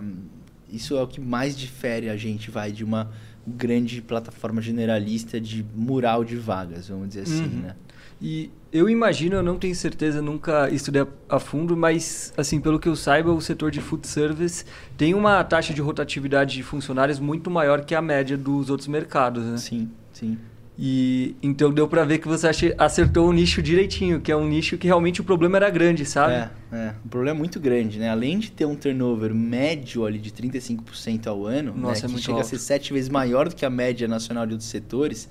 [0.67, 3.12] isso é o que mais difere a gente vai de uma
[3.45, 7.62] grande plataforma generalista de mural de vagas, vamos dizer assim, uhum.
[7.62, 7.75] né?
[8.21, 12.88] E eu imagino, eu não tenho certeza, nunca estudei a fundo, mas assim, pelo que
[12.88, 14.65] eu saiba, o setor de food service
[14.97, 19.43] tem uma taxa de rotatividade de funcionários muito maior que a média dos outros mercados,
[19.43, 19.58] né?
[19.58, 20.38] Sim, sim.
[20.78, 24.78] E então deu para ver que você acertou o nicho direitinho, que é um nicho
[24.78, 26.34] que realmente o problema era grande, sabe?
[26.34, 26.95] É, é.
[27.06, 28.10] O problema é muito grande, né?
[28.10, 32.13] Além de ter um turnover médio ali de 35% ao ano, Nossa, né?
[32.13, 32.45] é que chega alto.
[32.45, 35.30] a ser sete vezes maior do que a média nacional de outros setores,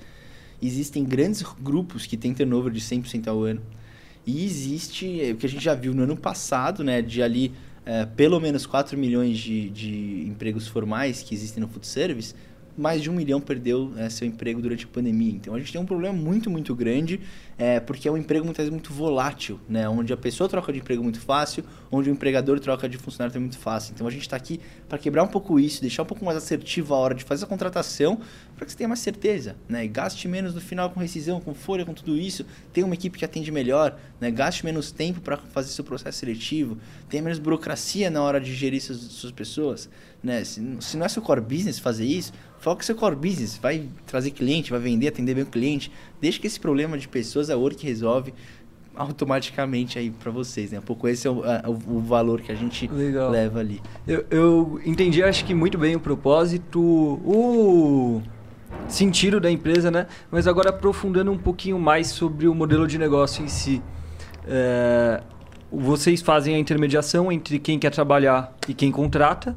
[0.61, 3.61] existem grandes grupos que têm turnover de 100% ao ano.
[4.27, 7.03] E existe, é, o que a gente já viu no ano passado, né?
[7.03, 7.53] De ali
[7.85, 12.35] é, pelo menos 4 milhões de, de empregos formais que existem no food service,
[12.77, 15.33] mais de um milhão perdeu é, seu emprego durante a pandemia.
[15.33, 17.21] Então a gente tem um problema muito, muito grande,
[17.57, 19.89] é, porque é um emprego muitas vezes muito volátil, né?
[19.89, 23.49] onde a pessoa troca de emprego muito fácil, onde o empregador troca de funcionário também
[23.49, 23.93] muito fácil.
[23.95, 26.95] Então a gente está aqui para quebrar um pouco isso, deixar um pouco mais assertivo
[26.95, 28.19] a hora de fazer a contratação,
[28.57, 29.57] para que você tenha mais certeza.
[29.69, 29.87] Né?
[29.87, 32.45] Gaste menos no final com rescisão, com folha, com tudo isso.
[32.73, 34.31] Tenha uma equipe que atende melhor, né?
[34.31, 38.81] gaste menos tempo para fazer seu processo seletivo, tenha menos burocracia na hora de gerir
[38.81, 39.89] suas, suas pessoas.
[40.23, 40.45] Né?
[40.45, 42.33] Se, se não é seu core business fazer isso,
[42.65, 45.93] Foca seu core business, vai trazer cliente, vai vender, atender bem o cliente.
[46.19, 48.33] Deixa que esse problema de pessoas a Work resolve
[48.97, 50.79] automaticamente aí para vocês, né?
[50.79, 53.31] Um pouco esse é o, a, o valor que a gente Legal.
[53.31, 53.83] leva ali.
[54.07, 58.23] Eu, eu entendi, acho que muito bem o propósito, o
[58.89, 60.07] sentido da empresa, né?
[60.31, 63.83] Mas agora aprofundando um pouquinho mais sobre o modelo de negócio em si.
[64.47, 65.23] É,
[65.71, 69.57] vocês fazem a intermediação entre quem quer trabalhar e quem contrata.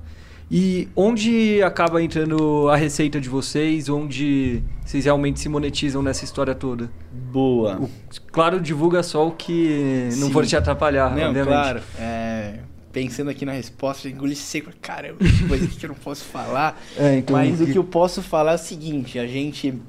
[0.50, 3.90] E onde acaba entrando a receita de vocês?
[3.90, 6.90] Onde vocês realmente se monetizam nessa história toda?
[7.12, 7.82] Boa.
[7.82, 7.90] O,
[8.32, 10.34] claro, divulga só o que não Sim.
[10.34, 11.54] for te atrapalhar, não, obviamente.
[11.54, 11.82] Claro.
[12.00, 12.60] É,
[12.98, 14.72] pensando aqui na resposta, engoli seco.
[14.82, 16.82] Caramba, coisa aqui que eu não posso falar.
[16.98, 17.64] É, então, Mas que...
[17.64, 19.80] o que eu posso falar é o seguinte: a gente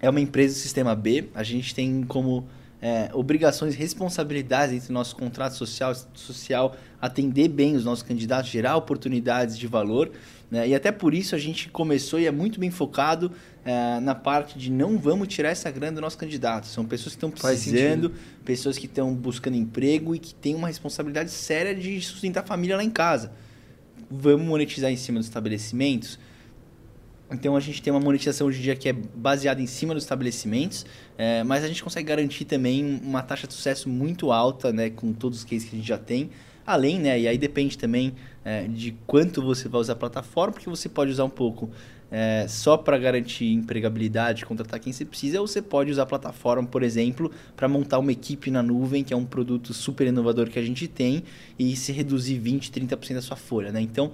[0.00, 2.46] é uma empresa do sistema B, a gente tem como
[2.80, 8.48] é, obrigações e responsabilidades entre o nosso contrato social, social, atender bem os nossos candidatos,
[8.48, 10.12] gerar oportunidades de valor.
[10.48, 10.68] Né?
[10.68, 13.32] E até por isso a gente começou e é muito bem focado
[13.66, 16.68] é, na parte de não vamos tirar essa grana do nosso candidato.
[16.68, 18.12] São pessoas que estão precisando,
[18.44, 22.76] pessoas que estão buscando emprego e que têm uma responsabilidade séria de sustentar a família
[22.76, 23.32] lá em casa.
[24.08, 26.16] Vamos monetizar em cima dos estabelecimentos?
[27.28, 30.04] Então a gente tem uma monetização hoje em dia que é baseada em cima dos
[30.04, 30.86] estabelecimentos,
[31.18, 35.12] é, mas a gente consegue garantir também uma taxa de sucesso muito alta, né, com
[35.12, 36.30] todos os cases que a gente já tem.
[36.64, 40.70] Além, né, e aí depende também é, de quanto você vai usar a plataforma, porque
[40.70, 41.68] você pode usar um pouco
[42.10, 46.66] é, só para garantir empregabilidade, contratar quem você precisa, ou você pode usar a plataforma,
[46.66, 50.58] por exemplo, para montar uma equipe na nuvem, que é um produto super inovador que
[50.58, 51.24] a gente tem,
[51.58, 53.72] e se reduzir 20%, 30% da sua folha.
[53.72, 53.80] Né?
[53.80, 54.12] Então,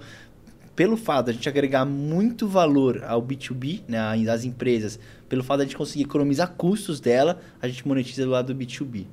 [0.75, 5.59] pelo fato de a gente agregar muito valor ao B2B, né, às empresas, pelo fato
[5.59, 9.05] de a gente conseguir economizar custos dela, a gente monetiza do lado do B2B.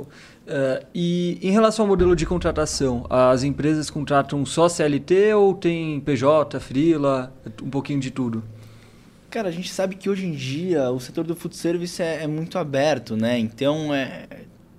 [0.00, 6.00] Uh, e em relação ao modelo de contratação, as empresas contratam só CLT ou tem
[6.00, 8.42] PJ, Freela, um pouquinho de tudo?
[9.30, 12.26] Cara, a gente sabe que hoje em dia o setor do food service é, é
[12.26, 13.38] muito aberto, né?
[13.38, 14.26] Então é,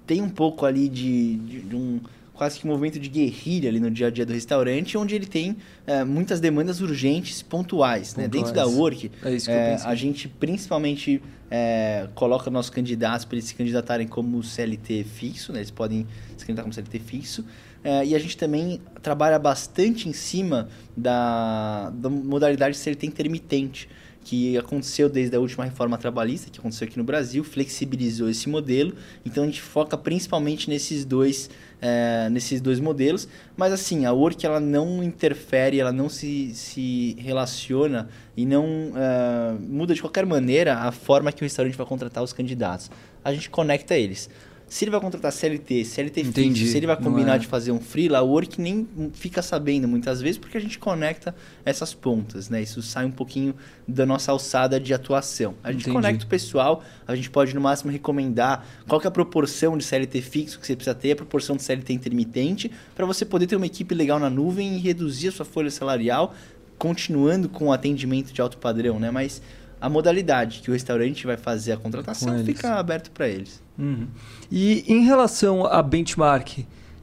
[0.06, 2.00] tem um pouco ali de, de, de um
[2.34, 5.26] quase que um movimento de guerrilha ali no dia a dia do restaurante, onde ele
[5.26, 8.16] tem é, muitas demandas urgentes, pontuais.
[8.16, 8.28] Né?
[8.28, 13.56] Dentro da Work, é é, a gente principalmente é, coloca nossos candidatos para eles se
[13.56, 15.60] candidatarem como CLT fixo, né?
[15.60, 17.46] eles podem se candidatar como CLT fixo.
[17.84, 23.90] É, e a gente também trabalha bastante em cima da, da modalidade de CLT intermitente
[24.24, 28.96] que aconteceu desde a última reforma trabalhista, que aconteceu aqui no Brasil, flexibilizou esse modelo.
[29.26, 31.50] Então a gente foca principalmente nesses dois,
[31.82, 33.28] é, nesses dois modelos.
[33.58, 39.54] Mas assim, a Work ela não interfere, ela não se, se relaciona e não é,
[39.60, 42.90] muda de qualquer maneira a forma que o restaurante vai contratar os candidatos.
[43.24, 44.30] A gente conecta eles.
[44.68, 46.60] Se ele vai contratar CLT, CLT Entendi.
[46.60, 47.38] fixo, se ele vai combinar é.
[47.38, 51.36] de fazer um freela, o work nem fica sabendo muitas vezes porque a gente conecta
[51.64, 52.62] essas pontas, né?
[52.62, 53.54] Isso sai um pouquinho
[53.88, 55.54] da nossa alçada de atuação.
[55.64, 55.96] A gente Entendi.
[55.96, 60.22] conecta o pessoal, a gente pode no máximo recomendar qual é a proporção de CLT
[60.22, 63.66] fixo que você precisa ter, a proporção de CLT intermitente, para você poder ter uma
[63.66, 66.34] equipe legal na nuvem e reduzir a sua folha salarial,
[66.78, 69.12] continuando com o atendimento de alto padrão, né?
[69.12, 69.42] Mas
[69.84, 73.62] a modalidade que o restaurante vai fazer a contratação fica aberto para eles.
[73.78, 74.08] Uhum.
[74.50, 76.60] E em relação a benchmark,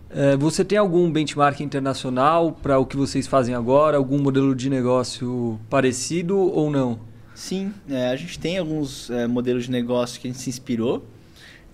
[0.08, 3.98] é, você tem algum benchmark internacional para o que vocês fazem agora?
[3.98, 6.98] Algum modelo de negócio parecido ou não?
[7.34, 11.04] Sim, é, a gente tem alguns é, modelos de negócio que a gente se inspirou.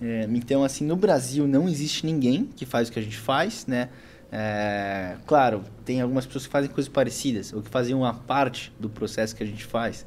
[0.02, 3.64] É, então, assim, no Brasil não existe ninguém que faz o que a gente faz,
[3.64, 3.90] né?
[4.32, 8.88] É, claro, tem algumas pessoas que fazem coisas parecidas ou que fazem uma parte do
[8.88, 10.04] processo que a gente faz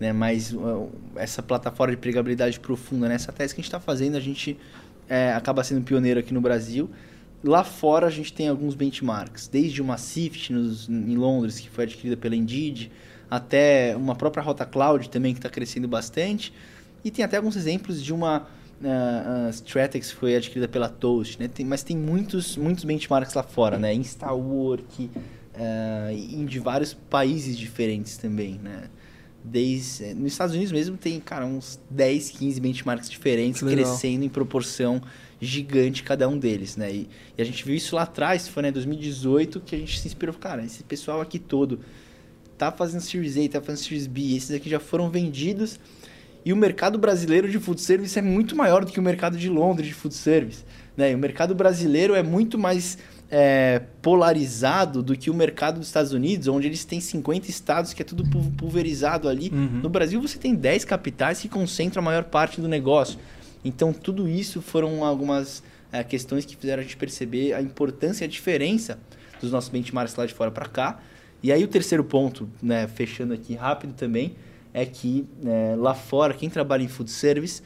[0.00, 0.12] né?
[0.12, 3.18] Mas uh, essa plataforma de empregabilidade profunda, né?
[3.18, 4.58] tese que a gente está fazendo, a gente
[5.08, 6.90] é, acaba sendo pioneiro aqui no Brasil.
[7.44, 11.84] Lá fora a gente tem alguns benchmarks, desde uma Sift nos, em Londres, que foi
[11.84, 12.90] adquirida pela Indeed,
[13.30, 16.52] até uma própria Rota Cloud também, que está crescendo bastante.
[17.04, 18.46] E tem até alguns exemplos de uma
[18.80, 21.48] uh, Stratex que foi adquirida pela Toast, né?
[21.48, 23.94] Tem, mas tem muitos, muitos benchmarks lá fora, né?
[23.94, 28.90] Instawork, uh, em de vários países diferentes também, né?
[29.42, 34.28] Desde eh, nos Estados Unidos mesmo tem cara uns 10, 15 benchmarks diferentes crescendo em
[34.28, 35.00] proporção
[35.40, 36.92] gigante cada um deles, né?
[36.92, 40.06] E, e, a gente viu isso lá atrás, foi né 2018 que a gente se
[40.06, 41.80] inspirou, cara, esse pessoal aqui todo
[42.58, 45.80] tá fazendo Series A, tá fazendo Series B, esses aqui já foram vendidos
[46.44, 49.48] e o mercado brasileiro de food service é muito maior do que o mercado de
[49.48, 50.64] Londres de food service,
[50.96, 51.12] né?
[51.12, 52.98] E o mercado brasileiro é muito mais
[53.30, 58.02] é, polarizado do que o mercado dos Estados Unidos, onde eles têm 50 estados que
[58.02, 58.24] é tudo
[58.56, 59.50] pulverizado ali.
[59.50, 59.80] Uhum.
[59.82, 63.18] No Brasil você tem 10 capitais que concentram a maior parte do negócio.
[63.64, 65.62] Então tudo isso foram algumas
[65.92, 68.98] é, questões que fizeram a gente perceber a importância e a diferença
[69.40, 71.00] dos nossos benchmarks lá de fora para cá.
[71.42, 74.34] E aí o terceiro ponto, né, fechando aqui rápido também,
[74.74, 77.62] é que é, lá fora quem trabalha em food service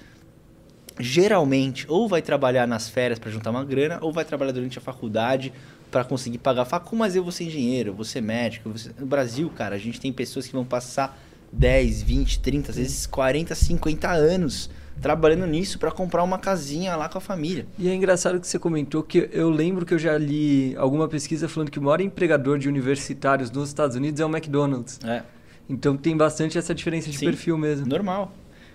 [0.99, 4.81] geralmente ou vai trabalhar nas férias para juntar uma grana ou vai trabalhar durante a
[4.81, 5.53] faculdade
[5.91, 8.69] para conseguir pagar a facu, mas eu vou ser engenheiro, eu vou ser médico.
[8.69, 8.93] Vou ser...
[8.99, 11.17] No Brasil, cara, a gente tem pessoas que vão passar
[11.53, 17.09] 10, 20, 30, às vezes 40, 50 anos trabalhando nisso para comprar uma casinha lá
[17.09, 17.67] com a família.
[17.79, 21.49] E é engraçado que você comentou que eu lembro que eu já li alguma pesquisa
[21.49, 24.99] falando que o maior empregador de universitários nos Estados Unidos é o McDonald's.
[25.05, 25.23] É.
[25.69, 27.87] Então tem bastante essa diferença de Sim, perfil mesmo.
[27.87, 28.33] Normal.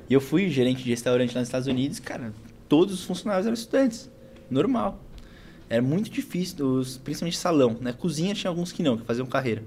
[0.10, 2.34] E eu fui gerente de restaurante lá nos Estados Unidos, cara,
[2.68, 4.10] todos os funcionários eram estudantes.
[4.50, 5.00] Normal.
[5.70, 7.94] Era muito difícil, os, principalmente salão, né?
[7.94, 9.64] Cozinha tinha alguns que não, que faziam carreira.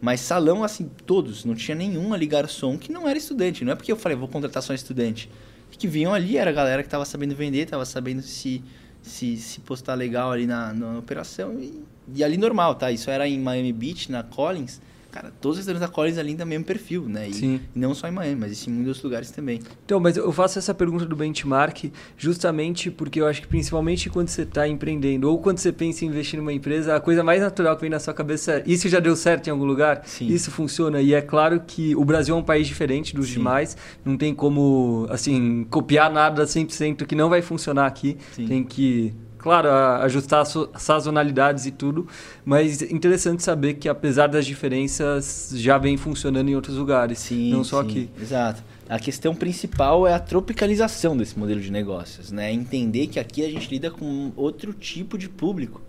[0.00, 3.64] Mas salão, assim, todos, não tinha nenhum ali garçom que não era estudante.
[3.64, 5.28] Não é porque eu falei, vou contratar só estudante.
[5.70, 8.64] que vinham ali era a galera que estava sabendo vender, estava sabendo se,
[9.02, 11.60] se, se postar legal ali na, na operação.
[11.60, 12.90] E, e ali normal, tá?
[12.90, 14.80] Isso era em Miami Beach, na Collins
[15.12, 17.28] cara, todos os restaurantes da Collins ali o mesmo perfil, né?
[17.28, 17.60] E, Sim.
[17.74, 19.60] não só em Miami, mas em muitos lugares também.
[19.84, 24.28] Então, mas eu faço essa pergunta do benchmark justamente porque eu acho que principalmente quando
[24.28, 27.76] você está empreendendo ou quando você pensa em investir numa empresa, a coisa mais natural
[27.76, 30.02] que vem na sua cabeça é isso já deu certo em algum lugar?
[30.06, 30.26] Sim.
[30.28, 31.00] Isso funciona?
[31.02, 33.34] E é claro que o Brasil é um país diferente dos Sim.
[33.34, 38.16] demais, não tem como, assim, copiar nada 100% que não vai funcionar aqui.
[38.32, 38.46] Sim.
[38.46, 39.68] Tem que claro,
[40.02, 42.06] ajustar sazonalidades e tudo,
[42.44, 47.64] mas interessante saber que apesar das diferenças já vem funcionando em outros lugares, sim, não
[47.64, 48.10] só sim, aqui.
[48.20, 48.62] Exato.
[48.88, 52.52] A questão principal é a tropicalização desse modelo de negócios, né?
[52.52, 55.82] Entender que aqui a gente lida com outro tipo de público,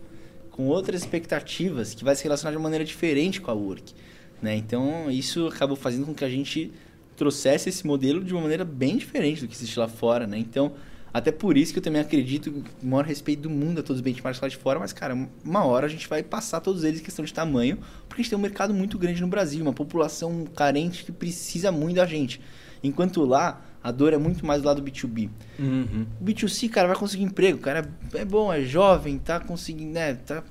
[0.49, 3.93] com outras expectativas, que vai se relacionar de uma maneira diferente com a work,
[4.41, 4.55] né?
[4.55, 6.71] Então, isso acabou fazendo com que a gente
[7.15, 10.37] trouxesse esse modelo de uma maneira bem diferente do que existe lá fora, né?
[10.37, 10.73] Então,
[11.13, 14.01] até por isso que eu também acredito, o maior respeito do mundo a todos os
[14.01, 17.03] benchmarks lá de fora, mas, cara, uma hora a gente vai passar todos eles em
[17.03, 17.77] questão de tamanho,
[18.09, 21.71] porque a gente tem um mercado muito grande no Brasil, uma população carente que precisa
[21.71, 22.41] muito da gente.
[22.83, 25.29] Enquanto lá, a dor é muito mais do lado do B2B.
[25.59, 26.07] Uhum.
[26.19, 30.15] O B2C, cara, vai conseguir emprego, o cara é bom, é jovem, tá conseguindo, né,
[30.15, 30.43] tá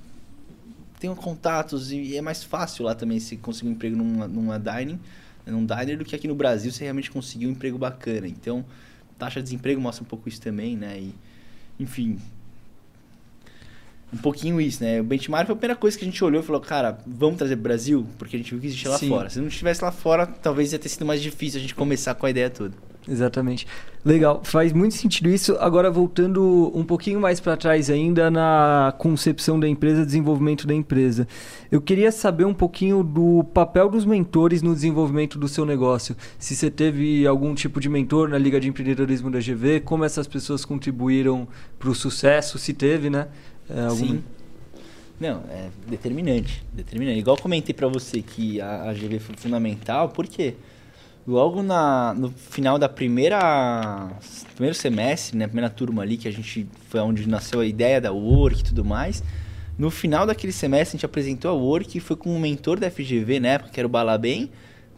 [1.01, 5.01] tem contatos e é mais fácil lá também se conseguir um emprego numa, numa dining,
[5.44, 8.29] num diner do que aqui no Brasil você realmente conseguir um emprego bacana.
[8.29, 8.64] Então,
[9.22, 10.98] taxa de desemprego mostra um pouco isso também, né?
[10.98, 11.14] E,
[11.78, 12.18] enfim,
[14.12, 15.01] um pouquinho isso, né?
[15.01, 17.57] O benchmark foi a primeira coisa que a gente olhou e falou, cara, vamos trazer
[17.57, 19.09] pro Brasil, porque a gente viu que existia lá Sim.
[19.09, 19.31] fora.
[19.31, 22.27] Se não estivesse lá fora, talvez ia ter sido mais difícil a gente começar com
[22.27, 22.75] a ideia toda.
[23.09, 23.66] Exatamente.
[24.05, 25.57] Legal, faz muito sentido isso.
[25.61, 31.27] Agora, voltando um pouquinho mais para trás ainda na concepção da empresa, desenvolvimento da empresa.
[31.70, 36.16] Eu queria saber um pouquinho do papel dos mentores no desenvolvimento do seu negócio.
[36.38, 40.27] Se você teve algum tipo de mentor na Liga de Empreendedorismo da GV, como essas
[40.27, 41.46] pessoas contribuíram
[41.79, 43.29] para o sucesso, se teve, né?
[43.74, 44.24] É, algum- Sim.
[45.20, 46.64] Não, é determinante.
[46.72, 47.18] Determinante.
[47.20, 50.54] Igual comentei pra você que a, a GV foi fundamental, porque
[51.26, 54.11] logo na, no final da primeira
[54.54, 58.11] primeiro semestre, né, primeira turma ali, que a gente foi onde nasceu a ideia da
[58.11, 59.22] Work e tudo mais,
[59.78, 62.90] no final daquele semestre a gente apresentou a Work e foi com um mentor da
[62.90, 64.50] FGV na época, que era o Balabem.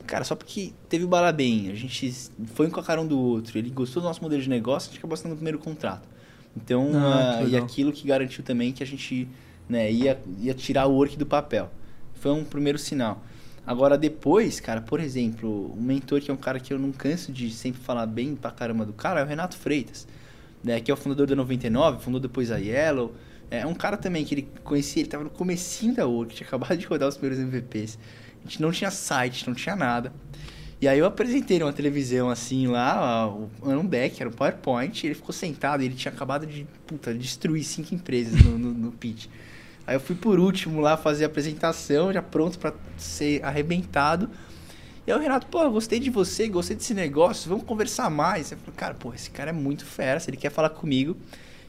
[0.06, 2.12] Cara, só porque teve o Balabem, a gente
[2.54, 4.88] foi um com a cara um do outro, ele gostou do nosso modelo de negócio,
[4.88, 6.06] a gente acabou assinando o primeiro contrato.
[6.56, 9.28] Então, Ah, que ah, e aquilo que garantiu também que a gente
[9.68, 11.70] né, ia, ia tirar o work do papel.
[12.14, 13.22] Foi um primeiro sinal.
[13.66, 17.32] Agora, depois, cara, por exemplo, um mentor que é um cara que eu não canso
[17.32, 20.06] de sempre falar bem pra caramba do cara é o Renato Freitas,
[20.62, 23.14] né, que é o fundador da 99, fundou depois a Yellow.
[23.50, 26.76] É um cara também que ele conhecia, ele tava no comecinho da work, tinha acabado
[26.76, 27.98] de rodar os primeiros MVPs.
[28.40, 30.12] A gente não tinha site, não tinha nada.
[30.84, 33.32] E aí eu apresentei numa televisão assim lá,
[33.66, 37.64] era um deck, era um PowerPoint, ele ficou sentado ele tinha acabado de puta, destruir
[37.64, 39.28] cinco empresas no, no, no pitch.
[39.86, 44.28] Aí eu fui por último lá fazer a apresentação, já pronto pra ser arrebentado.
[45.06, 48.52] E aí o Renato, pô, gostei de você, gostei desse negócio, vamos conversar mais.
[48.52, 51.16] Eu falei, cara, pô, esse cara é muito fera, ele quer falar comigo.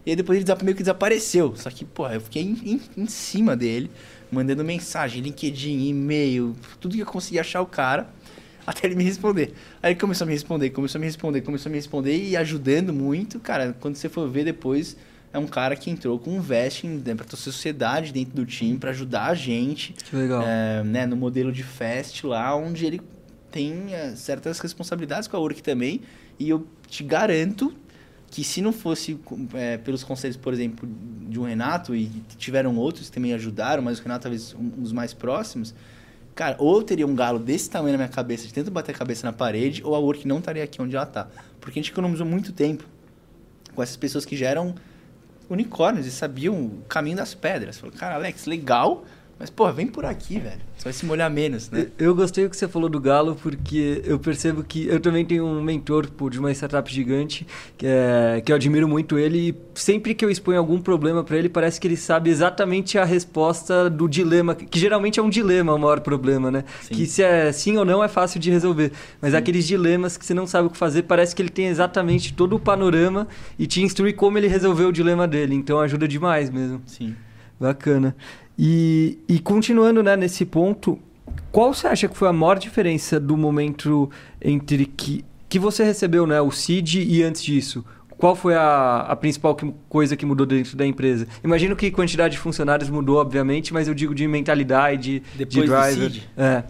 [0.05, 1.55] E aí depois ele meio que desapareceu.
[1.55, 3.89] Só que, pô, eu fiquei em, em- em cima dele,
[4.29, 8.09] mandando mensagem, LinkedIn, e-mail, tudo que eu conseguia achar o cara,
[8.67, 9.53] até ele me responder.
[9.81, 12.35] Aí ele começou a me responder, começou a me responder, começou a me responder e
[12.37, 13.39] ajudando muito.
[13.39, 14.97] Cara, quando você for ver depois,
[15.31, 18.77] é um cara que entrou com um vesting né, pra tua sociedade dentro do time,
[18.77, 20.41] pra ajudar a gente Que legal.
[20.45, 23.01] é, né, no modelo de fest lá, onde ele
[23.51, 26.01] tem é, certas responsabilidades com a Work também.
[26.39, 27.73] E eu te garanto
[28.29, 29.17] que se não fosse
[29.53, 30.89] é, pelos conselhos, por exemplo,
[31.29, 34.91] de um Renato, e tiveram outros que também ajudaram, mas o Renato talvez um dos
[34.91, 35.73] mais próximos,
[36.35, 38.97] cara, ou eu teria um galo desse tamanho na minha cabeça, de tanto bater a
[38.97, 41.27] cabeça na parede, ou a Work não estaria aqui onde ela tá.
[41.61, 42.83] Porque a gente economizou muito tempo
[43.73, 44.75] com essas pessoas que já eram
[45.49, 47.77] unicórnios e sabiam o caminho das pedras.
[47.77, 49.05] Falou, cara, Alex, legal,
[49.37, 50.61] mas, pô, vem por aqui, velho.
[50.77, 51.87] Você vai se molhar menos, né?
[51.97, 55.45] Eu gostei do que você falou do Galo, porque eu percebo que eu também tenho
[55.45, 57.45] um mentor pô, de uma startup gigante,
[57.77, 61.37] que, é, que eu admiro muito ele, e sempre que eu exponho algum problema para
[61.37, 65.73] ele, parece que ele sabe exatamente a resposta do dilema, que geralmente é um dilema
[65.73, 66.63] o maior problema, né?
[66.81, 66.95] Sim.
[66.95, 70.33] Que se é sim ou não é fácil de resolver, mas aqueles dilemas que você
[70.33, 73.27] não sabe o que fazer, parece que ele tem exatamente todo o panorama
[73.59, 76.81] e te instrui como ele resolveu o dilema dele, então ajuda demais mesmo.
[76.85, 77.15] Sim.
[77.59, 78.15] Bacana.
[78.57, 80.97] E, e continuando né, nesse ponto,
[81.51, 84.09] qual você acha que foi a maior diferença do momento
[84.41, 87.83] entre que, que você recebeu né, o CID e antes disso?
[88.17, 91.27] Qual foi a, a principal que- coisa que mudou dentro da empresa?
[91.43, 95.67] Imagino que quantidade de funcionários mudou, obviamente, mas eu digo de mentalidade, Depois de do
[95.67, 96.11] driver.
[96.11, 96.29] CID?
[96.37, 96.63] É.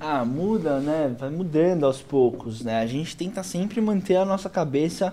[0.00, 1.14] Ah, muda, né?
[1.18, 2.80] Vai mudando aos poucos, né?
[2.80, 5.12] A gente tenta sempre manter a nossa cabeça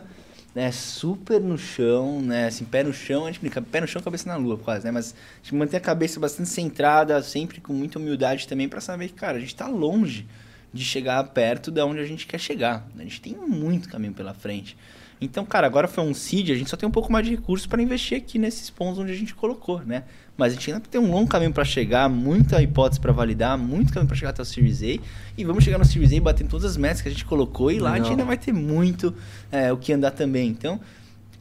[0.57, 2.47] né, super no chão, né?
[2.47, 4.89] Assim, pé no chão, a gente brinca, pé no chão, cabeça na lua, quase, né?
[4.89, 9.09] Mas a gente mantém a cabeça bastante centrada, sempre com muita humildade também, para saber
[9.09, 10.25] que, cara, a gente tá longe
[10.73, 12.87] de chegar perto de onde a gente quer chegar.
[12.97, 14.75] A gente tem muito caminho pela frente.
[15.21, 17.67] Então, cara, agora foi um seed, a gente só tem um pouco mais de recursos
[17.67, 20.05] para investir aqui nesses pontos onde a gente colocou, né?
[20.37, 23.91] Mas a gente ainda tem um longo caminho para chegar, muita hipótese para validar, muito
[23.91, 25.03] caminho para chegar até o Series A.
[25.35, 27.79] E vamos chegar no Series A batendo todas as metas que a gente colocou e
[27.79, 29.13] lá a gente ainda vai ter muito
[29.51, 30.47] é, o que andar também.
[30.47, 30.79] Então,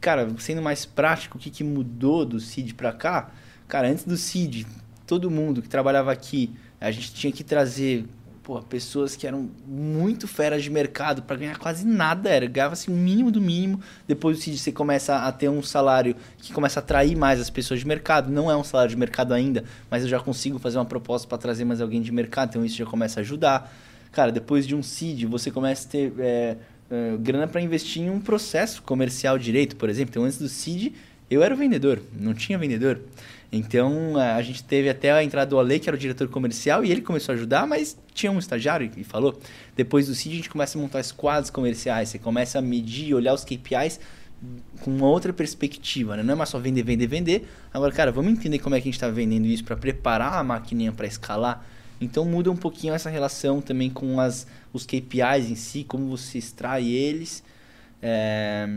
[0.00, 3.30] cara, sendo mais prático, o que, que mudou do seed para cá?
[3.68, 4.64] Cara, antes do seed,
[5.06, 8.06] todo mundo que trabalhava aqui, a gente tinha que trazer
[8.46, 12.92] pô, pessoas que eram muito feras de mercado para ganhar quase nada, era ganhava assim
[12.92, 13.80] o mínimo do mínimo.
[14.06, 17.86] Depois você começa a ter um salário que começa a atrair mais as pessoas de
[17.88, 18.30] mercado.
[18.30, 21.38] Não é um salário de mercado ainda, mas eu já consigo fazer uma proposta para
[21.38, 23.74] trazer mais alguém de mercado, então isso já começa a ajudar.
[24.12, 26.56] Cara, depois de um seed, você começa a ter é,
[26.88, 30.12] é, grana para investir em um processo comercial direito, por exemplo.
[30.12, 30.92] Então, antes do seed,
[31.28, 33.00] eu era o vendedor, não tinha vendedor.
[33.50, 36.90] Então a gente teve até a entrada do Ale, que era o diretor comercial, e
[36.90, 39.38] ele começou a ajudar, mas tinha um estagiário e falou.
[39.76, 43.34] Depois do CID a gente começa a montar squads comerciais, você começa a medir, olhar
[43.34, 44.00] os KPIs
[44.80, 46.22] com uma outra perspectiva, né?
[46.22, 47.48] Não é mais só vender, vender, vender.
[47.72, 50.44] Agora, cara, vamos entender como é que a gente está vendendo isso para preparar a
[50.44, 51.64] maquininha para escalar.
[52.00, 56.38] Então muda um pouquinho essa relação também com as, os KPIs em si, como você
[56.38, 57.42] extrai eles.
[58.02, 58.68] É,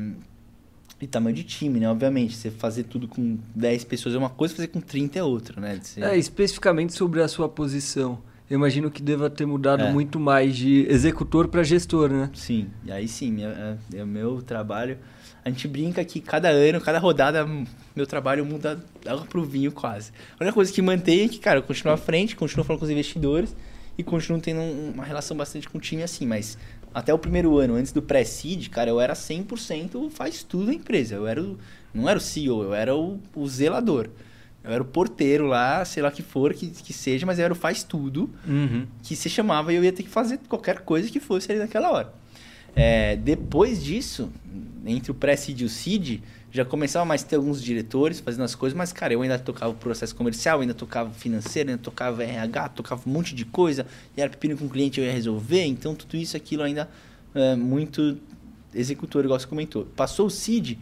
[1.02, 1.90] e tamanho de time, né?
[1.90, 5.62] Obviamente, você fazer tudo com 10 pessoas é uma coisa, fazer com 30 é outra,
[5.62, 5.80] né?
[5.82, 6.04] Você...
[6.04, 8.20] É, especificamente sobre a sua posição.
[8.50, 9.92] Eu imagino que deva ter mudado é.
[9.92, 12.32] muito mais de executor para gestor, né?
[12.34, 14.98] Sim, e aí sim, é, é, o meu trabalho.
[15.46, 17.48] A gente brinca que cada ano, cada rodada,
[17.96, 20.12] meu trabalho muda água pro vinho quase.
[20.34, 22.86] A única coisa que mantém é que, cara, eu continuo à frente, continuo falando com
[22.86, 23.56] os investidores
[24.00, 26.58] e continuo tendo uma relação bastante com o time assim, mas
[26.94, 31.16] até o primeiro ano, antes do pré-seed, cara, eu era 100% faz tudo da empresa.
[31.16, 31.58] Eu era o,
[31.94, 34.10] não era o CEO, eu era o, o zelador.
[34.64, 37.54] Eu era o porteiro lá, sei lá que for, que, que seja, mas eu era
[37.54, 38.86] o faz tudo uhum.
[39.02, 41.92] que se chamava e eu ia ter que fazer qualquer coisa que fosse ali naquela
[41.92, 42.14] hora.
[42.76, 44.30] É, depois disso,
[44.86, 48.56] entre o pré-seed e o seed, já começava mais a ter alguns diretores fazendo as
[48.56, 52.70] coisas, mas, cara, eu ainda tocava o processo comercial, ainda tocava financeiro, ainda tocava RH,
[52.70, 53.86] tocava um monte de coisa,
[54.18, 56.90] e era pepino com o cliente, eu ia resolver, então tudo isso, aquilo ainda
[57.36, 58.18] é muito
[58.74, 59.86] executor, igual você comentou.
[59.96, 60.80] Passou o CID,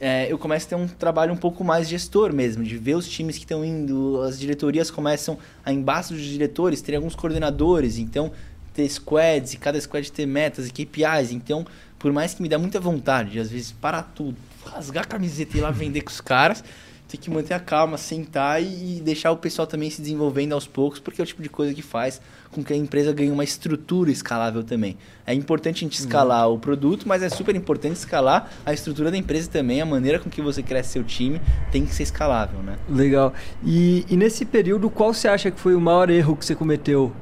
[0.00, 3.08] é, eu começo a ter um trabalho um pouco mais gestor mesmo, de ver os
[3.08, 8.30] times que estão indo, as diretorias começam a embaixo dos diretores, ter alguns coordenadores, então
[8.78, 11.66] ter squads, e cada squad ter metas e KPIs, então
[11.98, 15.58] por mais que me dá muita vontade, às vezes para tudo, rasgar a camiseta e
[15.58, 16.62] ir lá vender com os caras,
[17.08, 21.00] tem que manter a calma, sentar e deixar o pessoal também se desenvolvendo aos poucos,
[21.00, 22.20] porque é o tipo de coisa que faz
[22.52, 24.96] com que a empresa ganhe uma estrutura escalável também.
[25.26, 26.56] É importante a gente escalar uhum.
[26.56, 30.28] o produto, mas é super importante escalar a estrutura da empresa também, a maneira com
[30.28, 31.40] que você cresce seu time
[31.72, 32.78] tem que ser escalável, né?
[32.88, 33.32] Legal.
[33.64, 37.12] E, e nesse período, qual você acha que foi o maior erro que você cometeu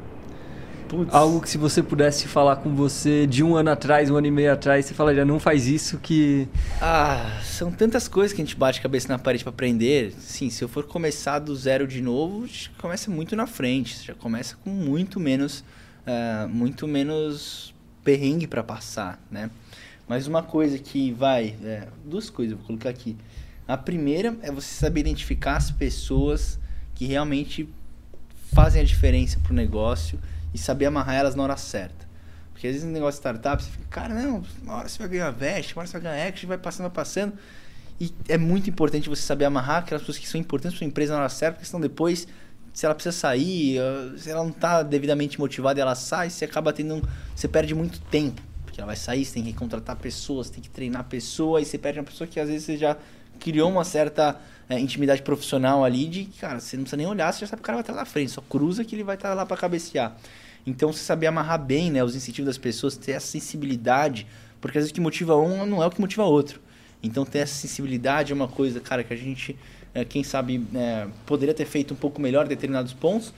[0.88, 1.12] Putz.
[1.12, 4.30] Algo que se você pudesse falar com você de um ano atrás, um ano e
[4.30, 6.48] meio atrás, você falaria, não faz isso que...
[6.80, 10.12] Ah, são tantas coisas que a gente bate a cabeça na parede para aprender.
[10.18, 12.46] Sim, se eu for começar do zero de novo,
[12.78, 13.96] começa muito na frente.
[13.96, 15.64] Você já começa com muito menos,
[16.06, 17.74] uh, muito menos
[18.04, 19.50] perrengue para passar, né?
[20.06, 21.56] Mas uma coisa que vai...
[21.64, 23.16] É, duas coisas, eu vou colocar aqui.
[23.66, 26.60] A primeira é você saber identificar as pessoas
[26.94, 27.68] que realmente
[28.54, 30.18] fazem a diferença para o negócio
[30.52, 32.06] e saber amarrar elas na hora certa.
[32.52, 35.08] Porque às vezes no negócio de startup você fica, cara, não, uma hora você vai
[35.08, 37.34] ganhar vest, uma hora você vai ganhar action, vai passando, vai passando.
[38.00, 41.14] E é muito importante você saber amarrar aquelas pessoas que são importantes para sua empresa
[41.14, 42.26] na hora certa, porque senão depois,
[42.72, 43.78] se ela precisa sair,
[44.18, 46.96] se ela não está devidamente motivada ela sai, você acaba tendo.
[46.96, 47.02] Um,
[47.34, 48.40] você perde muito tempo.
[48.64, 51.78] Porque ela vai sair, você tem que contratar pessoas, tem que treinar pessoas, e você
[51.78, 52.96] perde uma pessoa que às vezes você já
[53.38, 57.40] criou uma certa é, intimidade profissional ali de, cara, você não precisa nem olhar, você
[57.40, 59.14] já sabe que o cara vai estar lá na frente, só cruza que ele vai
[59.14, 60.16] estar lá para cabecear.
[60.66, 64.26] Então, você saber amarrar bem né, os incentivos das pessoas, ter essa sensibilidade,
[64.60, 66.60] porque às vezes o que motiva um não é o que motiva outro.
[67.02, 69.56] Então, ter essa sensibilidade é uma coisa, cara, que a gente,
[69.94, 73.32] é, quem sabe, é, poderia ter feito um pouco melhor em determinados pontos.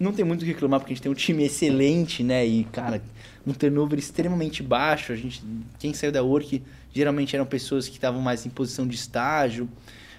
[0.00, 2.44] Não tem muito o que reclamar, porque a gente tem um time excelente, né?
[2.44, 3.00] E, cara,
[3.46, 5.12] um turnover extremamente baixo.
[5.12, 5.42] A gente,
[5.78, 6.62] quem saiu da Work
[6.92, 9.68] geralmente eram pessoas que estavam mais em posição de estágio,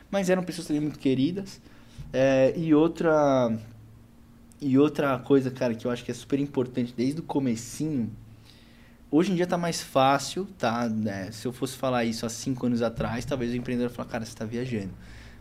[0.10, 1.62] mas eram pessoas também muito queridas.
[2.12, 3.58] É, e outra
[4.62, 8.10] e outra coisa, cara, que eu acho que é super importante desde o comecinho,
[9.12, 10.88] hoje em dia tá mais fácil, tá?
[10.88, 11.32] Né?
[11.32, 14.32] Se eu fosse falar isso há cinco anos atrás, talvez o empreendedor falasse, cara, você
[14.32, 14.92] está viajando.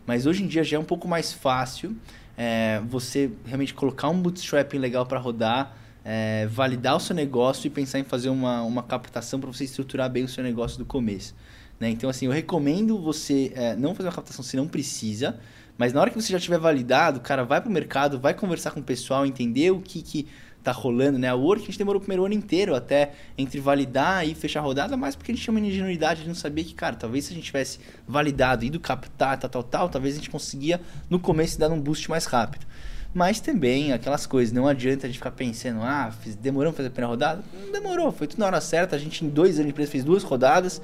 [0.05, 1.95] Mas hoje em dia já é um pouco mais fácil
[2.37, 7.69] é, você realmente colocar um bootstrapping legal para rodar, é, validar o seu negócio e
[7.69, 11.35] pensar em fazer uma, uma captação para você estruturar bem o seu negócio do começo.
[11.79, 11.89] Né?
[11.89, 15.39] Então, assim, eu recomendo você é, não fazer uma captação se não precisa,
[15.77, 18.71] mas na hora que você já tiver validado, cara, vai para o mercado, vai conversar
[18.71, 20.27] com o pessoal, entender o que, que
[20.63, 21.27] tá rolando, né?
[21.27, 24.63] A Work a gente demorou o primeiro ano inteiro até entre validar e fechar a
[24.63, 27.25] rodada, mas porque a gente tinha uma ingenuidade, a gente não sabia que, cara, talvez
[27.25, 30.79] se a gente tivesse validado, ido captar, tal, tal, tal, talvez a gente conseguia
[31.09, 32.65] no começo dar um boost mais rápido.
[33.13, 36.91] Mas também aquelas coisas, não adianta a gente ficar pensando, ah, fiz, demorou fazer a
[36.91, 37.43] primeira rodada?
[37.65, 38.95] Não demorou, foi tudo na hora certa.
[38.95, 40.81] A gente em dois anos de empresa fez duas rodadas,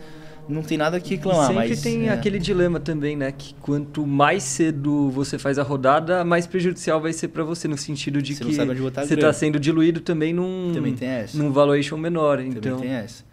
[0.47, 1.47] não tem nada que reclamar.
[1.47, 2.11] Sempre mas, tem é.
[2.11, 3.32] aquele dilema também, né?
[3.32, 7.77] Que quanto mais cedo você faz a rodada, mais prejudicial vai ser para você, no
[7.77, 11.38] sentido de Você que você está sendo diluído também num, Também tem essa.
[11.38, 12.38] num valuation menor.
[12.38, 13.23] Também Então, tem essa.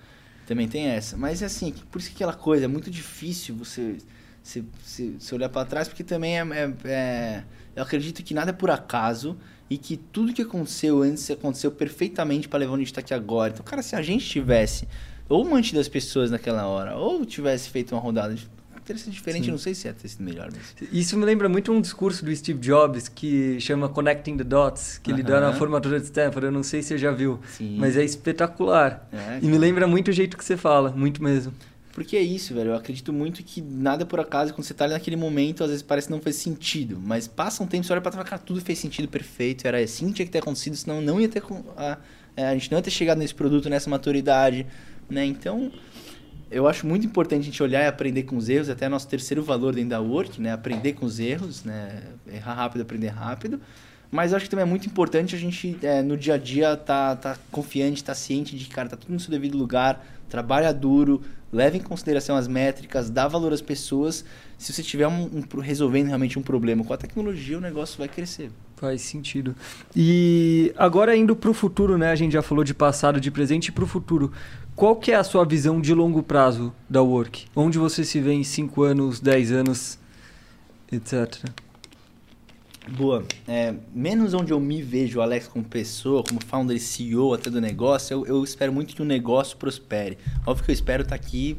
[0.46, 1.16] Também tem essa.
[1.16, 3.96] Mas assim, por isso que aquela coisa, é muito difícil você
[4.42, 7.42] se, se, se olhar para trás, porque também é, é- é-
[7.76, 9.36] Eu acredito que nada é por acaso
[9.68, 13.12] e que tudo que aconteceu antes aconteceu perfeitamente para levar onde a gente tá aqui
[13.12, 13.52] agora.
[13.52, 14.88] Então, cara, se a gente tivesse
[15.28, 18.34] ou mantido as pessoas naquela hora, ou tivesse feito uma rodada,
[18.86, 19.50] teria sido diferente, Sim.
[19.50, 20.48] não sei se ia ter sido melhor.
[20.52, 20.88] Mas...
[20.92, 25.10] Isso me lembra muito um discurso do Steve Jobs que chama Connecting the Dots, que
[25.10, 26.46] ele dá na formatura de Stanford.
[26.46, 27.76] Eu não sei se você já viu, Sim.
[27.78, 29.08] mas é espetacular.
[29.12, 31.52] É, E me lembra muito o jeito que você fala, muito mesmo.
[31.96, 32.72] Porque é isso, velho.
[32.72, 34.52] Eu acredito muito que nada é por acaso.
[34.52, 37.00] Quando você tá ali naquele momento, às vezes parece que não faz sentido.
[37.02, 39.66] Mas passa um tempo, você olha pra trás cara, tudo fez sentido perfeito.
[39.66, 41.42] Era assim que tinha que ter acontecido, senão não ia ter...
[41.74, 41.96] A,
[42.36, 44.66] é, a gente não ia ter chegado nesse produto, nessa maturidade,
[45.08, 45.24] né?
[45.24, 45.72] Então,
[46.50, 48.68] eu acho muito importante a gente olhar e aprender com os erros.
[48.68, 50.52] Até nosso terceiro valor dentro da Work, né?
[50.52, 52.02] Aprender com os erros, né?
[52.30, 53.58] Errar rápido, aprender rápido.
[54.10, 57.16] Mas acho que também é muito importante a gente, é, no dia a dia, tá,
[57.16, 61.22] tá confiante, tá ciente de que, cara, tá tudo no seu devido lugar, trabalha duro,
[61.56, 64.24] leva em consideração as métricas, dá valor às pessoas.
[64.58, 68.08] Se você tiver um, um resolvendo realmente um problema com a tecnologia, o negócio vai
[68.08, 68.50] crescer.
[68.76, 69.56] Faz sentido.
[69.94, 72.10] E agora indo para o futuro, né?
[72.10, 74.30] A gente já falou de passado, de presente e para o futuro.
[74.74, 77.46] Qual que é a sua visão de longo prazo da Work?
[77.56, 79.98] Onde você se vê em 5 anos, 10 anos,
[80.92, 81.42] etc.
[82.88, 83.24] Boa.
[83.48, 87.60] É, menos onde eu me vejo, Alex, como pessoa, como founder e CEO até do
[87.60, 90.16] negócio, eu, eu espero muito que o negócio prospere.
[90.46, 91.58] Óbvio que eu espero estar aqui,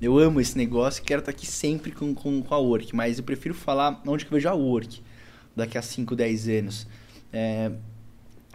[0.00, 3.18] eu amo esse negócio e quero estar aqui sempre com, com, com a Work, mas
[3.18, 5.02] eu prefiro falar onde que eu vejo a Work
[5.54, 6.86] daqui a 5, 10 anos.
[7.30, 7.70] É,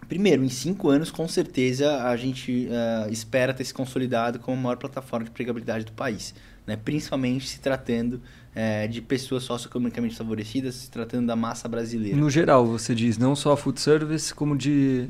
[0.08, 4.60] primeiro, em 5 anos, com certeza, a gente eh, espera ter se consolidado como a
[4.60, 6.34] maior plataforma de empregabilidade do país.
[6.66, 6.76] Né?
[6.76, 8.20] Principalmente se tratando
[8.60, 12.16] eh, de pessoas socioeconomicamente favorecidas, se tratando da massa brasileira.
[12.16, 15.08] No geral, você diz, não só food service, como de.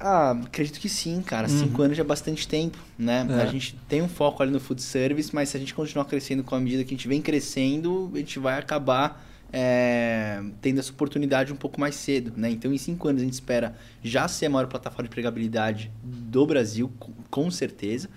[0.00, 1.48] Ah, acredito que sim, cara.
[1.48, 1.58] Uhum.
[1.60, 3.24] Cinco anos já é bastante tempo, né?
[3.30, 3.42] É.
[3.42, 6.42] A gente tem um foco ali no food service, mas se a gente continuar crescendo
[6.42, 10.90] com a medida que a gente vem crescendo, a gente vai acabar é, tendo essa
[10.90, 12.50] oportunidade um pouco mais cedo, né?
[12.50, 16.44] Então, em cinco anos a gente espera já ser a maior plataforma de empregabilidade do
[16.44, 16.92] Brasil,
[17.30, 18.10] com certeza.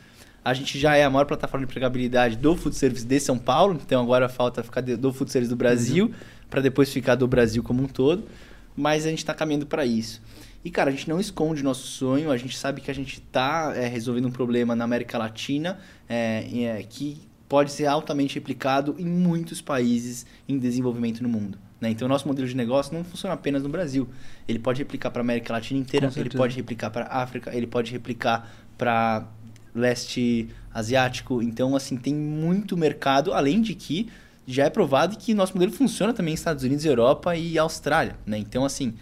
[0.44, 3.80] A gente já é a maior plataforma de empregabilidade do food service de São Paulo,
[3.82, 6.12] então agora falta ficar do food service do Brasil,
[6.50, 8.24] para depois ficar do Brasil como um todo.
[8.76, 10.22] Mas a gente está caminhando para isso.
[10.64, 13.72] E, cara, a gente não esconde nosso sonho, a gente sabe que a gente está
[13.72, 19.62] resolvendo um problema na América Latina é, é, que pode ser altamente replicado em muitos
[19.62, 21.58] países em desenvolvimento no mundo.
[21.82, 21.90] Né?
[21.90, 24.08] Então, o nosso modelo de negócio não funciona apenas no Brasil.
[24.48, 27.68] Ele pode replicar para a América Latina inteira, ele pode replicar para a África, ele
[27.68, 29.28] pode replicar para
[29.74, 31.42] leste asiático.
[31.42, 34.10] Então, assim, tem muito mercado, além de que
[34.46, 38.16] já é provado que nosso modelo funciona também nos Estados Unidos, Europa e Austrália.
[38.26, 38.38] Né?
[38.38, 38.94] Então, assim,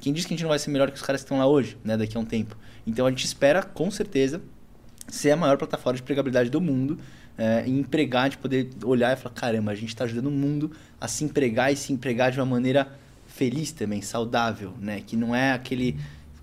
[0.00, 1.46] quem diz que a gente não vai ser melhor que os caras que estão lá
[1.46, 2.56] hoje, né, daqui a um tempo?
[2.86, 4.40] Então a gente espera, com certeza,
[5.08, 6.98] ser a maior plataforma de empregabilidade do mundo
[7.36, 10.72] é, e empregar, de poder olhar e falar, caramba, a gente está ajudando o mundo
[11.00, 12.88] a se empregar e se empregar de uma maneira
[13.26, 15.02] feliz também, saudável, né?
[15.06, 15.96] Que não é aquele,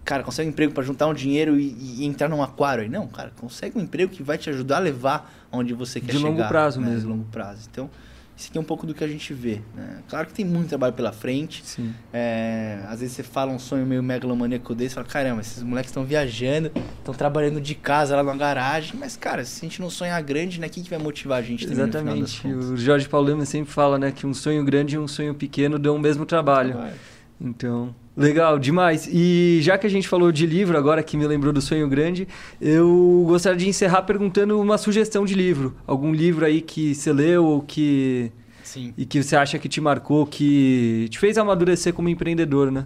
[0.07, 2.89] cara, consegue um emprego para juntar um dinheiro e, e entrar num aquário aí.
[2.89, 6.17] Não, cara, consegue um emprego que vai te ajudar a levar onde você quer De
[6.19, 6.29] chegar.
[6.29, 7.01] longo prazo né, mesmo.
[7.01, 7.67] De longo prazo.
[7.69, 7.89] Então,
[8.33, 9.97] isso aqui é um pouco do que a gente vê, né?
[10.07, 11.93] Claro que tem muito trabalho pela frente, Sim.
[12.13, 16.05] é, às vezes você fala um sonho meio megalomaníaco desse, fala, caramba, esses moleques estão
[16.05, 20.21] viajando, estão trabalhando de casa lá na garagem, mas cara, se a gente não sonhar
[20.21, 22.47] grande, né, o que, vai motivar a gente Exatamente.
[22.47, 25.95] O Jorge Lema sempre fala né, que um sonho grande e um sonho pequeno dão
[25.95, 26.73] o mesmo trabalho.
[26.73, 26.95] Trabalho.
[27.41, 29.07] Então, legal, demais.
[29.11, 32.27] E já que a gente falou de livro, agora que me lembrou do sonho grande,
[32.59, 35.77] eu gostaria de encerrar perguntando uma sugestão de livro.
[35.85, 38.31] Algum livro aí que você leu ou que.
[38.63, 38.93] Sim.
[38.97, 42.85] e que você acha que te marcou, que te fez amadurecer como empreendedor, né?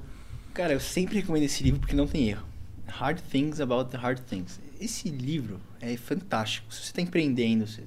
[0.53, 2.45] Cara, eu sempre recomendo esse livro porque não tem erro.
[2.87, 4.59] Hard Things About the Hard Things.
[4.79, 6.71] Esse livro é fantástico.
[6.71, 7.81] Se você está empreendendo, você,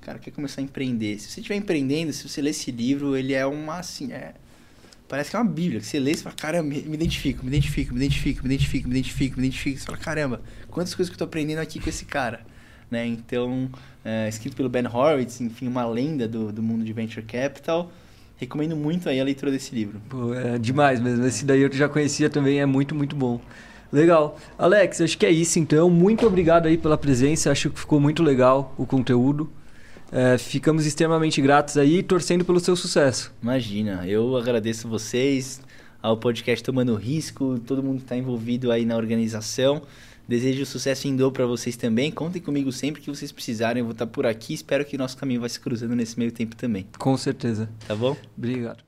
[0.00, 1.18] cara, quer começar a empreender.
[1.18, 4.34] Se você estiver empreendendo, se você ler esse livro, ele é uma assim, é
[5.08, 7.48] Parece que é uma bíblia, que você lê e fala, caramba, me, me identifico, me
[7.48, 9.78] identifico, me identifico, me identifico, me identifico, me identifico.
[9.78, 12.40] Você fala, caramba, quantas coisas que eu tô aprendendo aqui com esse cara.
[12.90, 13.06] Né?
[13.06, 13.70] Então,
[14.04, 17.90] é, escrito pelo Ben Horowitz, enfim, uma lenda do, do mundo de Venture Capital.
[18.36, 20.00] Recomendo muito aí a leitura desse livro.
[20.08, 21.24] Pô, é demais mesmo.
[21.24, 23.40] Esse daí eu já conhecia também, é muito, muito bom.
[23.90, 24.38] Legal.
[24.58, 25.88] Alex, acho que é isso então.
[25.88, 27.50] Muito obrigado aí pela presença.
[27.50, 29.50] Acho que ficou muito legal o conteúdo.
[30.12, 33.32] É, ficamos extremamente gratos aí, torcendo pelo seu sucesso.
[33.42, 35.60] Imagina, eu agradeço vocês,
[36.00, 39.82] ao podcast Tomando Risco, todo mundo que está envolvido aí na organização.
[40.28, 42.10] Desejo sucesso em dobro para vocês também.
[42.10, 43.80] Contem comigo sempre que vocês precisarem.
[43.80, 44.54] Eu vou estar por aqui.
[44.54, 46.86] Espero que nosso caminho vai se cruzando nesse meio tempo também.
[46.98, 47.68] Com certeza.
[47.86, 48.16] Tá bom?
[48.36, 48.85] Obrigado.